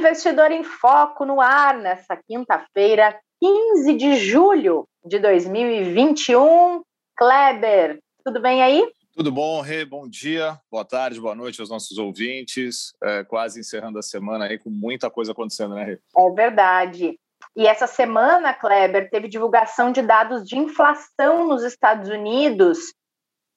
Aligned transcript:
Investidor 0.00 0.50
em 0.50 0.64
Foco 0.64 1.26
no 1.26 1.42
ar 1.42 1.76
nessa 1.76 2.16
quinta-feira, 2.16 3.14
15 3.38 3.94
de 3.98 4.16
julho 4.16 4.88
de 5.04 5.18
2021. 5.18 6.80
Kleber, 7.14 7.98
tudo 8.24 8.40
bem 8.40 8.62
aí? 8.62 8.90
Tudo 9.14 9.30
bom, 9.30 9.60
Rê? 9.60 9.84
Bom 9.84 10.08
dia, 10.08 10.58
boa 10.70 10.86
tarde, 10.86 11.20
boa 11.20 11.34
noite 11.34 11.60
aos 11.60 11.68
nossos 11.68 11.98
ouvintes. 11.98 12.94
É, 13.04 13.24
quase 13.24 13.60
encerrando 13.60 13.98
a 13.98 14.02
semana 14.02 14.46
aí 14.46 14.58
com 14.58 14.70
muita 14.70 15.10
coisa 15.10 15.32
acontecendo, 15.32 15.74
né, 15.74 15.84
Rê? 15.84 16.00
É 16.16 16.30
verdade. 16.30 17.18
E 17.54 17.66
essa 17.66 17.86
semana, 17.86 18.54
Kleber, 18.54 19.10
teve 19.10 19.28
divulgação 19.28 19.92
de 19.92 20.00
dados 20.00 20.48
de 20.48 20.56
inflação 20.56 21.46
nos 21.46 21.62
Estados 21.62 22.08
Unidos. 22.08 22.94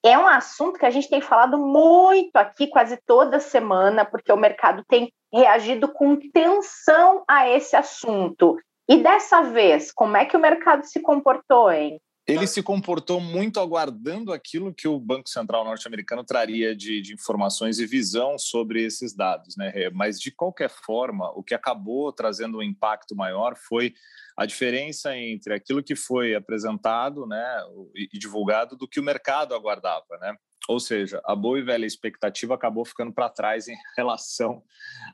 É 0.05 0.17
um 0.17 0.27
assunto 0.27 0.77
que 0.77 0.85
a 0.85 0.89
gente 0.89 1.09
tem 1.09 1.21
falado 1.21 1.57
muito 1.57 2.35
aqui 2.35 2.67
quase 2.67 2.97
toda 3.05 3.39
semana, 3.39 4.03
porque 4.03 4.33
o 4.33 4.37
mercado 4.37 4.83
tem 4.85 5.09
reagido 5.31 5.87
com 5.87 6.17
tensão 6.31 7.23
a 7.27 7.47
esse 7.47 7.75
assunto. 7.75 8.57
E 8.87 8.97
dessa 8.97 9.41
vez, 9.41 9.93
como 9.93 10.17
é 10.17 10.25
que 10.25 10.35
o 10.35 10.39
mercado 10.39 10.83
se 10.85 11.01
comportou, 11.01 11.71
hein? 11.71 12.01
Ele 12.25 12.47
se 12.47 12.63
comportou 12.63 13.19
muito 13.19 13.59
aguardando 13.59 14.31
aquilo 14.31 14.73
que 14.73 14.87
o 14.87 14.97
Banco 14.97 15.27
Central 15.27 15.65
norte-americano 15.65 16.23
traria 16.23 16.73
de, 16.73 17.01
de, 17.01 17.13
informações 17.13 17.79
e 17.79 17.85
visão 17.85 18.37
sobre 18.37 18.81
esses 18.81 19.13
dados, 19.13 19.57
né? 19.57 19.73
Mas 19.93 20.19
de 20.19 20.31
qualquer 20.31 20.69
forma, 20.69 21.29
o 21.37 21.43
que 21.43 21.53
acabou 21.53 22.13
trazendo 22.13 22.59
um 22.59 22.63
impacto 22.63 23.13
maior 23.13 23.57
foi 23.57 23.93
a 24.37 24.45
diferença 24.45 25.15
entre 25.17 25.53
aquilo 25.53 25.83
que 25.83 25.97
foi 25.97 26.33
apresentado, 26.33 27.27
né, 27.27 27.61
e 27.93 28.17
divulgado 28.17 28.75
do 28.77 28.87
que 28.87 29.01
o 29.01 29.03
mercado 29.03 29.53
aguardava, 29.53 30.17
né? 30.21 30.35
Ou 30.69 30.79
seja, 30.79 31.21
a 31.25 31.35
boa 31.35 31.59
e 31.59 31.61
velha 31.61 31.85
expectativa 31.85 32.55
acabou 32.55 32.85
ficando 32.85 33.11
para 33.11 33.29
trás 33.29 33.67
em 33.67 33.75
relação 33.97 34.63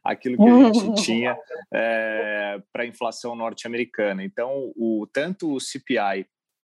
àquilo 0.04 0.38
que 0.38 0.44
a 0.44 0.74
gente 0.74 0.94
tinha 1.04 1.36
é, 1.74 2.62
para 2.72 2.84
a 2.84 2.86
inflação 2.86 3.36
norte-americana. 3.36 4.24
Então, 4.24 4.72
o, 4.76 5.08
tanto 5.12 5.52
o 5.52 5.60
CPI, 5.60 6.28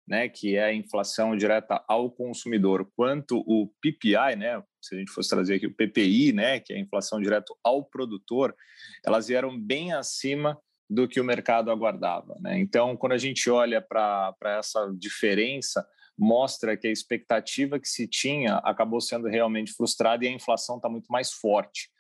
né, 0.09 0.29
que 0.29 0.57
é 0.57 0.65
a 0.65 0.75
inflação 0.75 1.37
direta 1.37 1.85
ao 1.87 2.11
consumidor, 2.11 2.91
quanto 2.97 3.39
o 3.47 3.69
PPI, 3.81 4.37
né, 4.37 4.63
se 4.81 4.95
a 4.95 4.99
gente 4.99 5.13
fosse 5.13 5.29
trazer 5.29 5.57
aqui 5.57 5.67
o 5.67 5.75
PPI, 5.75 6.33
né, 6.33 6.59
que 6.59 6.73
é 6.73 6.77
a 6.77 6.81
inflação 6.81 7.21
direta 7.21 7.53
ao 7.63 7.85
produtor, 7.85 8.57
elas 9.05 9.29
vieram 9.29 9.59
bem 9.59 9.93
acima 9.93 10.59
do 10.89 11.07
que 11.07 11.21
o 11.21 11.25
mercado 11.25 11.71
aguardava. 11.71 12.35
Né? 12.41 12.59
Então, 12.59 12.97
quando 12.97 13.13
a 13.13 13.19
gente 13.19 13.51
olha 13.51 13.83
para 13.83 14.35
essa 14.59 14.91
diferença, 14.99 15.87
mostra 16.19 16.77
que 16.77 16.87
a 16.87 16.91
expectativa 16.91 17.79
que 17.79 17.89
se 17.89 18.09
tinha 18.09 18.57
acabou 18.65 19.01
sendo 19.01 19.29
realmente 19.29 19.73
frustrada 19.73 20.25
e 20.25 20.29
a 20.29 20.33
inflação 20.33 20.77
está 20.77 20.89
muito 20.89 21.13
mais 21.13 21.31
forte. 21.31 21.91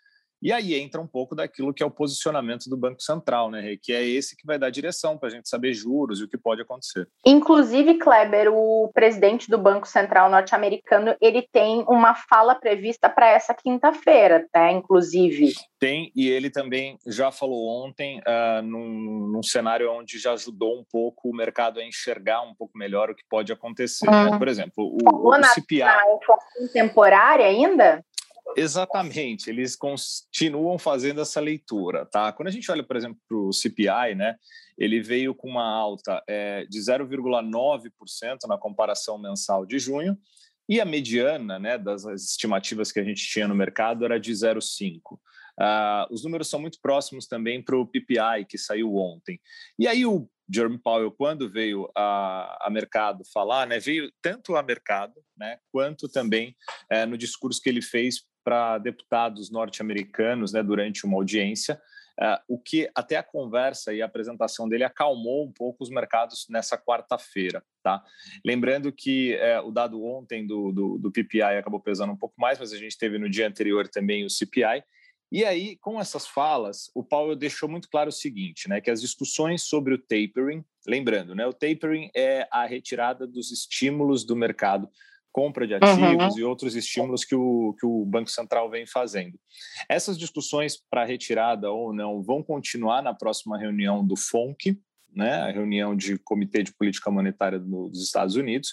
E 0.41 0.53
aí 0.53 0.75
entra 0.75 1.01
um 1.01 1.07
pouco 1.07 1.35
daquilo 1.35 1.75
que 1.75 1.83
é 1.83 1.87
o 1.87 1.91
posicionamento 1.91 2.69
do 2.69 2.77
Banco 2.77 3.03
Central, 3.03 3.51
né, 3.51 3.77
que 3.83 3.93
é 3.93 4.05
esse 4.05 4.37
que 4.37 4.47
vai 4.47 4.59
dar 4.59 4.71
direção 4.71 5.19
para 5.19 5.29
a 5.29 5.33
gente 5.33 5.49
saber 5.49 5.73
juros 5.75 6.21
e 6.21 6.25
o 6.25 6.29
que 6.29 6.39
pode 6.39 6.63
acontecer. 6.63 7.09
Inclusive, 7.27 7.95
Kleber, 7.95 8.53
o 8.53 8.91
presidente 8.95 9.51
do 9.51 9.59
Banco 9.59 9.87
Central 9.87 10.31
norte-americano, 10.31 11.17
ele 11.21 11.47
tem 11.53 11.85
uma 11.89 12.15
fala 12.15 12.55
prevista 12.55 13.09
para 13.09 13.29
essa 13.29 13.53
quinta-feira, 13.55 14.47
tá? 14.53 14.71
Inclusive. 14.71 15.53
Tem, 15.79 16.11
e 16.15 16.29
ele 16.29 16.51
também 16.51 16.99
já 17.07 17.31
falou 17.31 17.85
ontem 17.85 18.21
uh, 18.21 18.63
num, 18.63 19.29
num, 19.33 19.43
cenário 19.43 19.93
onde 19.93 20.19
já 20.19 20.33
ajudou 20.33 20.79
um 20.79 20.85
pouco 20.91 21.31
o 21.31 21.37
mercado 21.37 21.79
a 21.79 21.85
enxergar 21.85 22.43
um 22.43 22.55
pouco 22.55 22.77
melhor 22.77 23.11
o 23.11 23.15
que 23.15 23.23
pode 23.29 23.53
acontecer. 23.53 24.11
Né? 24.11 24.25
Hum. 24.25 24.39
Por 24.39 24.49
exemplo, 24.49 24.85
o, 24.85 24.99
Falou 25.05 25.39
o 25.39 25.45
CPI... 25.45 25.81
Na 25.81 26.15
inflação 26.15 26.69
temporária 26.73 27.47
ainda? 27.47 28.05
Exatamente, 28.57 29.51
eles 29.51 29.77
continuam 29.77 30.79
fazendo 30.79 31.21
essa 31.21 31.41
leitura, 31.41 32.07
tá? 32.07 32.33
Quando 32.33 32.49
a 32.49 32.51
gente 32.51 32.71
olha, 32.71 32.83
por 32.83 32.97
exemplo, 32.97 33.19
para 33.29 33.37
o 33.37 33.53
CPI, 33.53 34.15
né, 34.17 34.37
ele 34.77 35.01
veio 35.01 35.35
com 35.35 35.49
uma 35.49 35.65
alta 35.65 36.23
é, 36.27 36.65
de 36.65 36.79
0,9% 36.79 38.39
na 38.49 38.59
comparação 38.59 39.19
mensal 39.19 39.67
de 39.67 39.79
junho, 39.79 40.19
e 40.69 40.81
a 40.81 40.85
mediana 40.85 41.59
né, 41.59 41.79
das 41.79 42.05
estimativas 42.05 42.93
que 42.93 43.01
a 43.01 43.05
gente 43.05 43.27
tinha 43.27 43.49
no 43.49 43.55
mercado 43.55 44.05
era 44.05 44.21
de 44.21 44.33
0,5%. 44.33 45.01
Uh, 45.15 45.19
ah, 45.61 46.09
os 46.11 46.23
números 46.23 46.49
são 46.49 46.61
muito 46.61 46.79
próximos 46.81 47.27
também 47.27 47.61
para 47.61 47.77
o 47.77 47.87
PPI, 47.87 48.45
que 48.49 48.57
saiu 48.57 48.95
ontem. 48.95 49.41
E 49.77 49.89
aí 49.89 50.07
o 50.07 50.29
Jerome 50.49 50.79
Powell, 50.79 51.11
quando 51.11 51.51
veio 51.51 51.91
a, 51.97 52.67
a 52.67 52.71
mercado 52.71 53.25
falar, 53.33 53.67
né, 53.67 53.81
veio 53.81 54.13
tanto 54.23 54.55
a 54.55 54.63
mercado, 54.63 55.15
né, 55.37 55.59
quanto 55.73 56.09
também 56.09 56.55
é, 56.91 57.05
no 57.05 57.19
discurso 57.19 57.61
que 57.61 57.69
ele 57.69 57.83
fez 57.83 58.23
para 58.49 58.79
deputados 58.79 59.51
norte-americanos 59.51 60.55
né, 60.55 60.63
durante 60.63 61.05
uma 61.05 61.19
audiência, 61.19 61.79
uh, 62.19 62.41
o 62.49 62.59
que 62.59 62.89
até 62.95 63.17
a 63.17 63.23
conversa 63.23 63.93
e 63.93 64.01
a 64.01 64.07
apresentação 64.07 64.67
dele 64.67 64.85
acalmou 64.85 65.45
um 65.45 65.53
pouco 65.53 65.85
os 65.85 65.91
mercados 65.91 66.47
nessa 66.49 66.79
quarta-feira. 66.79 67.63
Tá? 67.83 68.03
Lembrando 68.43 68.91
que 68.91 69.35
uh, 69.37 69.69
o 69.69 69.71
dado 69.71 70.03
ontem 70.03 70.47
do, 70.47 70.73
do, 70.73 70.97
do 70.97 71.13
PPI 71.13 71.59
acabou 71.59 71.79
pesando 71.79 72.15
um 72.15 72.17
pouco 72.17 72.41
mais, 72.41 72.59
mas 72.59 72.73
a 72.73 72.79
gente 72.79 72.97
teve 72.97 73.19
no 73.19 73.29
dia 73.29 73.47
anterior 73.47 73.87
também 73.87 74.25
o 74.25 74.31
CPI, 74.31 74.83
e 75.31 75.45
aí, 75.45 75.77
com 75.77 76.01
essas 76.01 76.27
falas, 76.27 76.91
o 76.95 77.05
Powell 77.05 77.37
deixou 77.37 77.69
muito 77.69 77.91
claro 77.91 78.09
o 78.09 78.13
seguinte, 78.13 78.67
né, 78.67 78.81
que 78.81 78.91
as 78.91 78.99
discussões 78.99 79.63
sobre 79.65 79.93
o 79.93 79.99
tapering, 79.99 80.65
lembrando, 80.87 81.35
né, 81.35 81.47
o 81.47 81.53
tapering 81.53 82.11
é 82.17 82.49
a 82.51 82.65
retirada 82.65 83.27
dos 83.27 83.53
estímulos 83.53 84.25
do 84.25 84.35
mercado 84.35 84.89
compra 85.33 85.67
de 85.67 85.75
ativos 85.75 86.35
uhum. 86.35 86.39
e 86.39 86.45
outros 86.45 86.75
estímulos 86.75 87.25
que 87.25 87.35
o, 87.35 87.75
que 87.79 87.87
o 87.87 88.05
Banco 88.05 88.31
Central 88.31 88.71
vem 88.71 88.87
fazendo. 88.87 89.39
Essas 89.89 90.19
discussões 90.19 90.77
para 90.91 91.05
retirada 91.05 91.71
ou 91.71 91.93
não 91.93 92.23
vão 92.23 92.43
continuar 92.43 93.03
na 93.03 93.15
próxima 93.15 93.59
reunião 93.59 94.05
do 94.05 94.17
FONC, 94.17 94.79
né, 95.15 95.35
a 95.35 95.51
reunião 95.51 95.97
de 95.97 96.19
Comitê 96.19 96.63
de 96.63 96.73
Política 96.73 97.11
Monetária 97.11 97.59
dos 97.59 98.03
Estados 98.03 98.37
Unidos, 98.37 98.73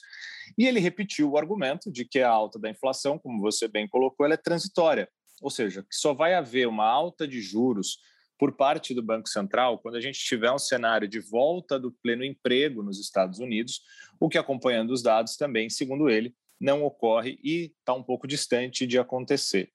e 0.57 0.65
ele 0.65 0.79
repetiu 0.79 1.31
o 1.31 1.37
argumento 1.37 1.91
de 1.91 2.05
que 2.05 2.19
a 2.19 2.29
alta 2.29 2.59
da 2.59 2.69
inflação, 2.69 3.17
como 3.17 3.41
você 3.41 3.67
bem 3.67 3.87
colocou, 3.87 4.25
ela 4.25 4.35
é 4.35 4.37
transitória, 4.37 5.09
ou 5.41 5.49
seja, 5.49 5.81
que 5.81 5.95
só 5.95 6.13
vai 6.13 6.33
haver 6.33 6.67
uma 6.67 6.85
alta 6.85 7.27
de 7.27 7.41
juros 7.41 7.99
por 8.37 8.51
parte 8.51 8.93
do 8.93 9.01
Banco 9.01 9.29
Central 9.29 9.79
quando 9.79 9.95
a 9.95 10.01
gente 10.01 10.19
tiver 10.19 10.51
um 10.51 10.59
cenário 10.59 11.07
de 11.07 11.19
volta 11.19 11.79
do 11.79 11.91
pleno 11.91 12.23
emprego 12.23 12.83
nos 12.83 12.99
Estados 12.99 13.39
Unidos, 13.39 13.81
o 14.19 14.29
que 14.29 14.37
acompanhando 14.37 14.91
os 14.91 15.01
dados 15.01 15.37
também, 15.37 15.69
segundo 15.69 16.09
ele, 16.09 16.35
não 16.59 16.83
ocorre 16.83 17.37
e 17.43 17.73
está 17.79 17.93
um 17.93 18.03
pouco 18.03 18.27
distante 18.27 18.85
de 18.85 18.97
acontecer. 18.97 19.69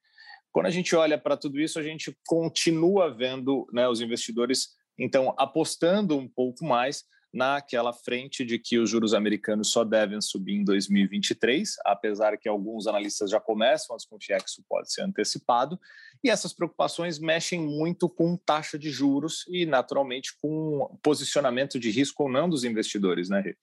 Quando 0.51 0.65
a 0.65 0.71
gente 0.71 0.95
olha 0.95 1.17
para 1.17 1.37
tudo 1.37 1.59
isso, 1.59 1.79
a 1.79 1.83
gente 1.83 2.15
continua 2.27 3.13
vendo 3.13 3.67
né, 3.71 3.87
os 3.87 4.01
investidores, 4.01 4.69
então, 4.99 5.33
apostando 5.37 6.17
um 6.17 6.27
pouco 6.27 6.65
mais 6.65 7.03
naquela 7.33 7.93
frente 7.93 8.43
de 8.43 8.59
que 8.59 8.77
os 8.77 8.89
juros 8.89 9.13
americanos 9.13 9.71
só 9.71 9.85
devem 9.85 10.19
subir 10.19 10.55
em 10.55 10.63
2023, 10.63 11.75
apesar 11.85 12.37
que 12.37 12.49
alguns 12.49 12.87
analistas 12.87 13.29
já 13.29 13.39
começam 13.39 13.93
a 13.93 13.97
desconfiar 13.97 14.41
que 14.41 14.49
isso 14.49 14.63
pode 14.67 14.91
ser 14.91 15.03
antecipado, 15.03 15.79
e 16.23 16.29
essas 16.29 16.53
preocupações 16.53 17.19
mexem 17.19 17.61
muito 17.61 18.09
com 18.09 18.35
taxa 18.35 18.77
de 18.77 18.91
juros 18.91 19.45
e, 19.47 19.65
naturalmente, 19.65 20.33
com 20.41 20.99
posicionamento 21.01 21.79
de 21.79 21.89
risco 21.89 22.23
ou 22.23 22.29
não 22.29 22.49
dos 22.49 22.63
investidores, 22.63 23.29
né? 23.29 23.53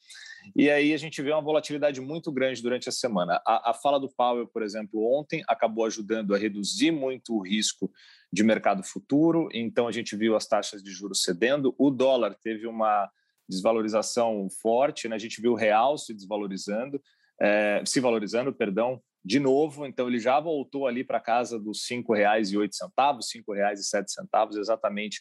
E 0.57 0.71
aí 0.71 0.93
a 0.93 0.97
gente 0.97 1.21
vê 1.23 1.33
uma 1.33 1.43
volatilidade 1.43 2.01
muito 2.01 2.31
grande 2.33 2.63
durante 2.63 2.89
a 2.89 2.93
semana. 2.93 3.41
A, 3.47 3.71
a 3.71 3.75
fala 3.75 3.99
do 3.99 4.09
Powell, 4.09 4.47
por 4.47 4.63
exemplo, 4.63 5.19
ontem 5.19 5.43
acabou 5.49 5.85
ajudando 5.85 6.35
a 6.35 6.39
reduzir 6.39 6.91
muito 6.91 7.35
o 7.35 7.43
risco 7.43 7.91
de 8.33 8.43
mercado 8.43 8.83
futuro, 8.83 9.49
então 9.53 9.89
a 9.89 9.93
gente 9.93 10.17
viu 10.17 10.37
as 10.37 10.47
taxas 10.47 10.83
de 10.83 10.91
juros 10.91 11.23
cedendo, 11.23 11.75
o 11.79 11.91
dólar 11.91 12.35
teve 12.35 12.67
uma 12.67 13.11
desvalorização 13.49 14.49
forte, 14.61 15.09
né? 15.09 15.17
a 15.17 15.19
gente 15.19 15.41
viu 15.41 15.53
o 15.53 15.57
real 15.57 15.97
se 15.97 16.13
desvalorizando, 16.13 17.01
é, 17.41 17.83
se 17.87 18.01
valorizando, 18.01 18.53
perdão, 18.53 19.01
de 19.25 19.41
novo, 19.41 19.87
então 19.87 20.09
ele 20.09 20.19
já 20.19 20.39
voltou 20.39 20.87
ali 20.87 21.03
para 21.03 21.21
casa 21.21 21.59
dos 21.59 21.89
R$ 21.89 22.03
5,08, 22.03 22.53
R$ 22.53 23.19
5,07, 23.19 24.59
exatamente 24.59 25.21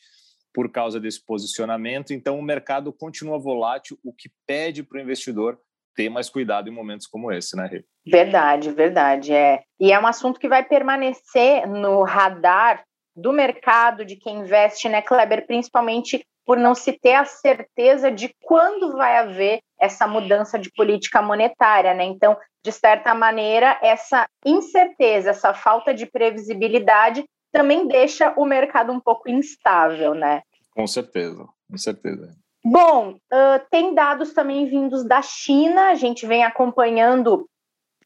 por 0.58 0.72
causa 0.72 1.00
desse 1.00 1.24
posicionamento. 1.24 2.12
Então, 2.12 2.40
o 2.40 2.42
mercado 2.42 2.92
continua 2.92 3.38
volátil, 3.38 3.96
o 4.04 4.12
que 4.12 4.28
pede 4.48 4.82
para 4.82 4.98
o 4.98 5.02
investidor 5.02 5.60
ter 5.96 6.10
mais 6.10 6.32
cuidado 6.32 6.68
em 6.68 6.72
momentos 6.72 7.06
como 7.06 7.32
esse, 7.32 7.56
né, 7.56 7.68
Rê? 7.72 7.86
Verdade, 8.04 8.72
verdade. 8.72 9.32
É. 9.32 9.62
E 9.80 9.92
é 9.92 10.00
um 10.00 10.08
assunto 10.08 10.40
que 10.40 10.50
vai 10.50 10.64
permanecer 10.64 11.68
no 11.68 12.02
radar 12.02 12.84
do 13.16 13.32
mercado, 13.32 14.04
de 14.04 14.16
quem 14.16 14.40
investe, 14.40 14.90
né, 14.90 15.00
Kleber, 15.00 15.46
principalmente 15.46 16.26
por 16.44 16.58
não 16.58 16.74
se 16.74 16.94
ter 16.94 17.14
a 17.14 17.26
certeza 17.26 18.10
de 18.10 18.34
quando 18.42 18.94
vai 18.94 19.16
haver 19.16 19.60
essa 19.80 20.08
mudança 20.08 20.58
de 20.58 20.72
política 20.72 21.22
monetária, 21.22 21.94
né? 21.94 22.06
Então, 22.06 22.36
de 22.66 22.72
certa 22.72 23.14
maneira, 23.14 23.78
essa 23.84 24.28
incerteza, 24.44 25.30
essa 25.30 25.54
falta 25.54 25.94
de 25.94 26.08
previsibilidade 26.08 27.24
também 27.52 27.88
deixa 27.88 28.34
o 28.38 28.46
mercado 28.46 28.92
um 28.92 29.00
pouco 29.00 29.30
instável, 29.30 30.14
né? 30.14 30.42
Com 30.72 30.86
certeza, 30.86 31.48
com 31.70 31.78
certeza. 31.78 32.36
Bom, 32.64 33.12
uh, 33.12 33.66
tem 33.72 33.94
dados 33.94 34.34
também 34.34 34.66
vindos 34.66 35.06
da 35.06 35.22
China, 35.22 35.90
a 35.90 35.96
gente 35.96 36.26
vem 36.26 36.44
acompanhando 36.44 37.48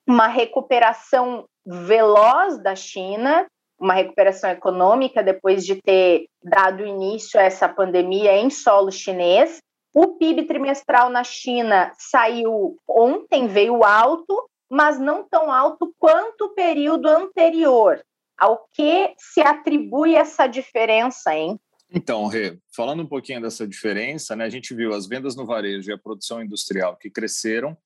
uma 0.08 0.28
recuperação 0.28 1.46
veloz 1.66 2.62
da 2.62 2.76
China, 2.76 3.48
uma 3.80 3.94
recuperação 3.94 4.50
econômica 4.50 5.24
depois 5.24 5.66
de 5.66 5.82
ter 5.82 6.28
dado 6.44 6.86
início 6.86 7.40
a 7.40 7.44
essa 7.44 7.68
pandemia 7.68 8.38
em 8.38 8.50
solo 8.50 8.92
chinês. 8.92 9.60
O 9.94 10.18
PIB 10.18 10.44
trimestral 10.44 11.10
na 11.10 11.24
China 11.24 11.92
saiu 11.98 12.78
ontem, 12.88 13.48
veio 13.48 13.84
alto, 13.84 14.48
mas 14.70 15.00
não 15.00 15.24
tão 15.24 15.52
alto 15.52 15.94
quanto 15.98 16.46
o 16.46 16.54
período 16.54 17.08
anterior. 17.08 18.00
Ao 18.42 18.68
que 18.74 19.14
se 19.20 19.40
atribui 19.40 20.16
essa 20.16 20.48
diferença, 20.48 21.36
hein? 21.36 21.60
Então, 21.94 22.26
Rê, 22.26 22.58
falando 22.76 23.04
um 23.04 23.08
pouquinho 23.08 23.40
dessa 23.40 23.68
diferença, 23.68 24.36
né, 24.36 24.46
a 24.46 24.50
gente 24.50 24.74
viu 24.74 24.96
as 24.96 25.06
vendas 25.06 25.36
no 25.36 25.46
varejo 25.46 25.92
e 25.92 25.94
a 25.94 25.98
produção 25.98 26.42
industrial 26.42 26.98
que 26.98 27.10
cresceram 27.10 27.78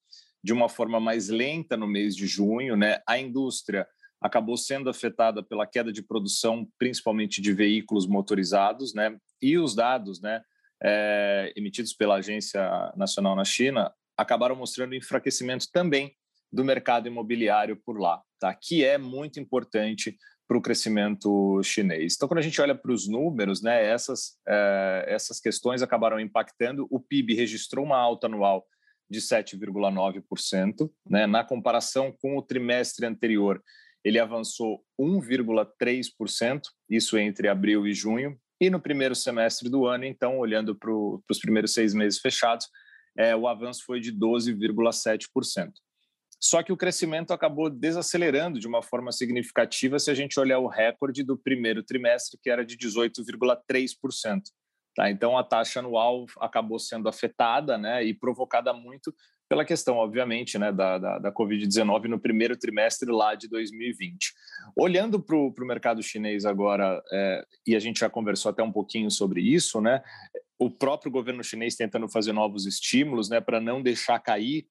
de 0.42 0.54
uma 0.54 0.70
forma 0.70 0.98
mais 0.98 1.28
lenta 1.28 1.76
no 1.76 1.88
mês 1.88 2.16
de 2.16 2.26
junho, 2.26 2.78
né? 2.78 3.02
A 3.06 3.18
indústria 3.18 3.86
acabou 4.22 4.56
sendo 4.56 4.90
afetada 4.90 5.44
pela 5.44 5.68
queda 5.68 5.92
de 5.92 6.02
produção, 6.02 6.66
principalmente 6.78 7.42
de 7.42 7.52
veículos 7.52 8.08
motorizados, 8.08 8.94
né? 8.94 9.18
E 9.42 9.58
os 9.58 9.76
dados, 9.76 10.22
né, 10.22 10.42
é, 10.82 11.52
emitidos 11.56 11.94
pela 11.94 12.16
Agência 12.16 12.94
Nacional 12.96 13.36
na 13.36 13.44
China, 13.44 13.92
acabaram 14.16 14.56
mostrando 14.56 14.96
enfraquecimento 14.96 15.70
também 15.70 16.16
do 16.52 16.64
mercado 16.64 17.08
imobiliário 17.08 17.76
por 17.76 18.00
lá, 18.00 18.22
tá? 18.40 18.54
Que 18.54 18.86
é 18.86 18.98
muito 18.98 19.40
importante 19.40 20.16
para 20.48 20.58
o 20.58 20.62
crescimento 20.62 21.62
chinês. 21.64 22.14
Então, 22.16 22.28
quando 22.28 22.40
a 22.40 22.44
gente 22.44 22.62
olha 22.62 22.76
para 22.76 22.92
os 22.92 23.08
números, 23.08 23.62
né, 23.62 23.86
essas, 23.86 24.38
é, 24.48 25.06
essas 25.08 25.40
questões 25.40 25.82
acabaram 25.82 26.20
impactando. 26.20 26.88
O 26.90 27.00
PIB 27.00 27.34
registrou 27.34 27.84
uma 27.84 27.98
alta 27.98 28.28
anual 28.28 28.66
de 29.10 29.20
7,9%, 29.20 30.90
né? 31.08 31.28
Na 31.28 31.44
comparação 31.44 32.12
com 32.12 32.38
o 32.38 32.42
trimestre 32.42 33.06
anterior, 33.06 33.62
ele 34.04 34.20
avançou 34.20 34.84
1,3%, 35.00 36.62
isso 36.90 37.18
entre 37.18 37.48
abril 37.48 37.88
e 37.88 37.94
junho, 37.94 38.40
e 38.60 38.70
no 38.70 38.80
primeiro 38.80 39.16
semestre 39.16 39.70
do 39.70 39.86
ano, 39.86 40.06
então, 40.06 40.38
olhando 40.38 40.76
para 40.76 40.92
os 40.92 41.40
primeiros 41.40 41.74
seis 41.74 41.94
meses 41.94 42.20
fechados, 42.20 42.68
é, 43.18 43.36
o 43.36 43.48
avanço 43.48 43.84
foi 43.86 44.00
de 44.00 44.14
12,7%. 44.14 45.72
Só 46.42 46.62
que 46.62 46.72
o 46.72 46.78
crescimento 46.78 47.32
acabou 47.32 47.70
desacelerando 47.70 48.60
de 48.60 48.68
uma 48.68 48.82
forma 48.82 49.12
significativa 49.12 49.98
se 50.00 50.12
a 50.12 50.14
gente 50.14 50.40
olhar 50.40 50.60
o 50.60 50.68
recorde 50.68 51.24
do 51.24 51.38
primeiro 51.38 51.84
trimestre, 51.84 52.40
que 52.42 52.50
era 52.50 52.66
de 52.66 52.78
18,3%. 52.78 54.42
Tá? 54.96 55.10
Então, 55.10 55.38
a 55.38 55.44
taxa 55.44 55.80
anual 55.80 56.26
acabou 56.40 56.80
sendo 56.80 57.10
afetada 57.10 57.78
né, 57.78 58.04
e 58.04 58.14
provocada 58.14 58.74
muito 58.74 59.14
pela 59.48 59.66
questão, 59.66 59.98
obviamente, 59.98 60.58
né, 60.58 60.72
da, 60.72 60.98
da, 60.98 61.20
da 61.20 61.32
Covid-19 61.32 62.06
no 62.06 62.20
primeiro 62.20 62.58
trimestre 62.58 63.12
lá 63.12 63.36
de 63.36 63.48
2020. 63.48 64.34
Olhando 64.76 65.22
para 65.22 65.36
o 65.36 65.54
mercado 65.60 66.02
chinês 66.02 66.46
agora, 66.46 67.02
é, 67.12 67.46
e 67.68 67.76
a 67.76 67.80
gente 67.80 68.00
já 68.00 68.10
conversou 68.10 68.50
até 68.50 68.64
um 68.64 68.72
pouquinho 68.72 69.12
sobre 69.12 69.42
isso, 69.42 69.82
né, 69.82 70.02
o 70.58 70.72
próprio 70.72 71.12
governo 71.12 71.44
chinês 71.44 71.76
tentando 71.76 72.08
fazer 72.10 72.32
novos 72.32 72.66
estímulos 72.66 73.30
né, 73.30 73.42
para 73.42 73.60
não 73.60 73.84
deixar 73.84 74.18
cair 74.20 74.66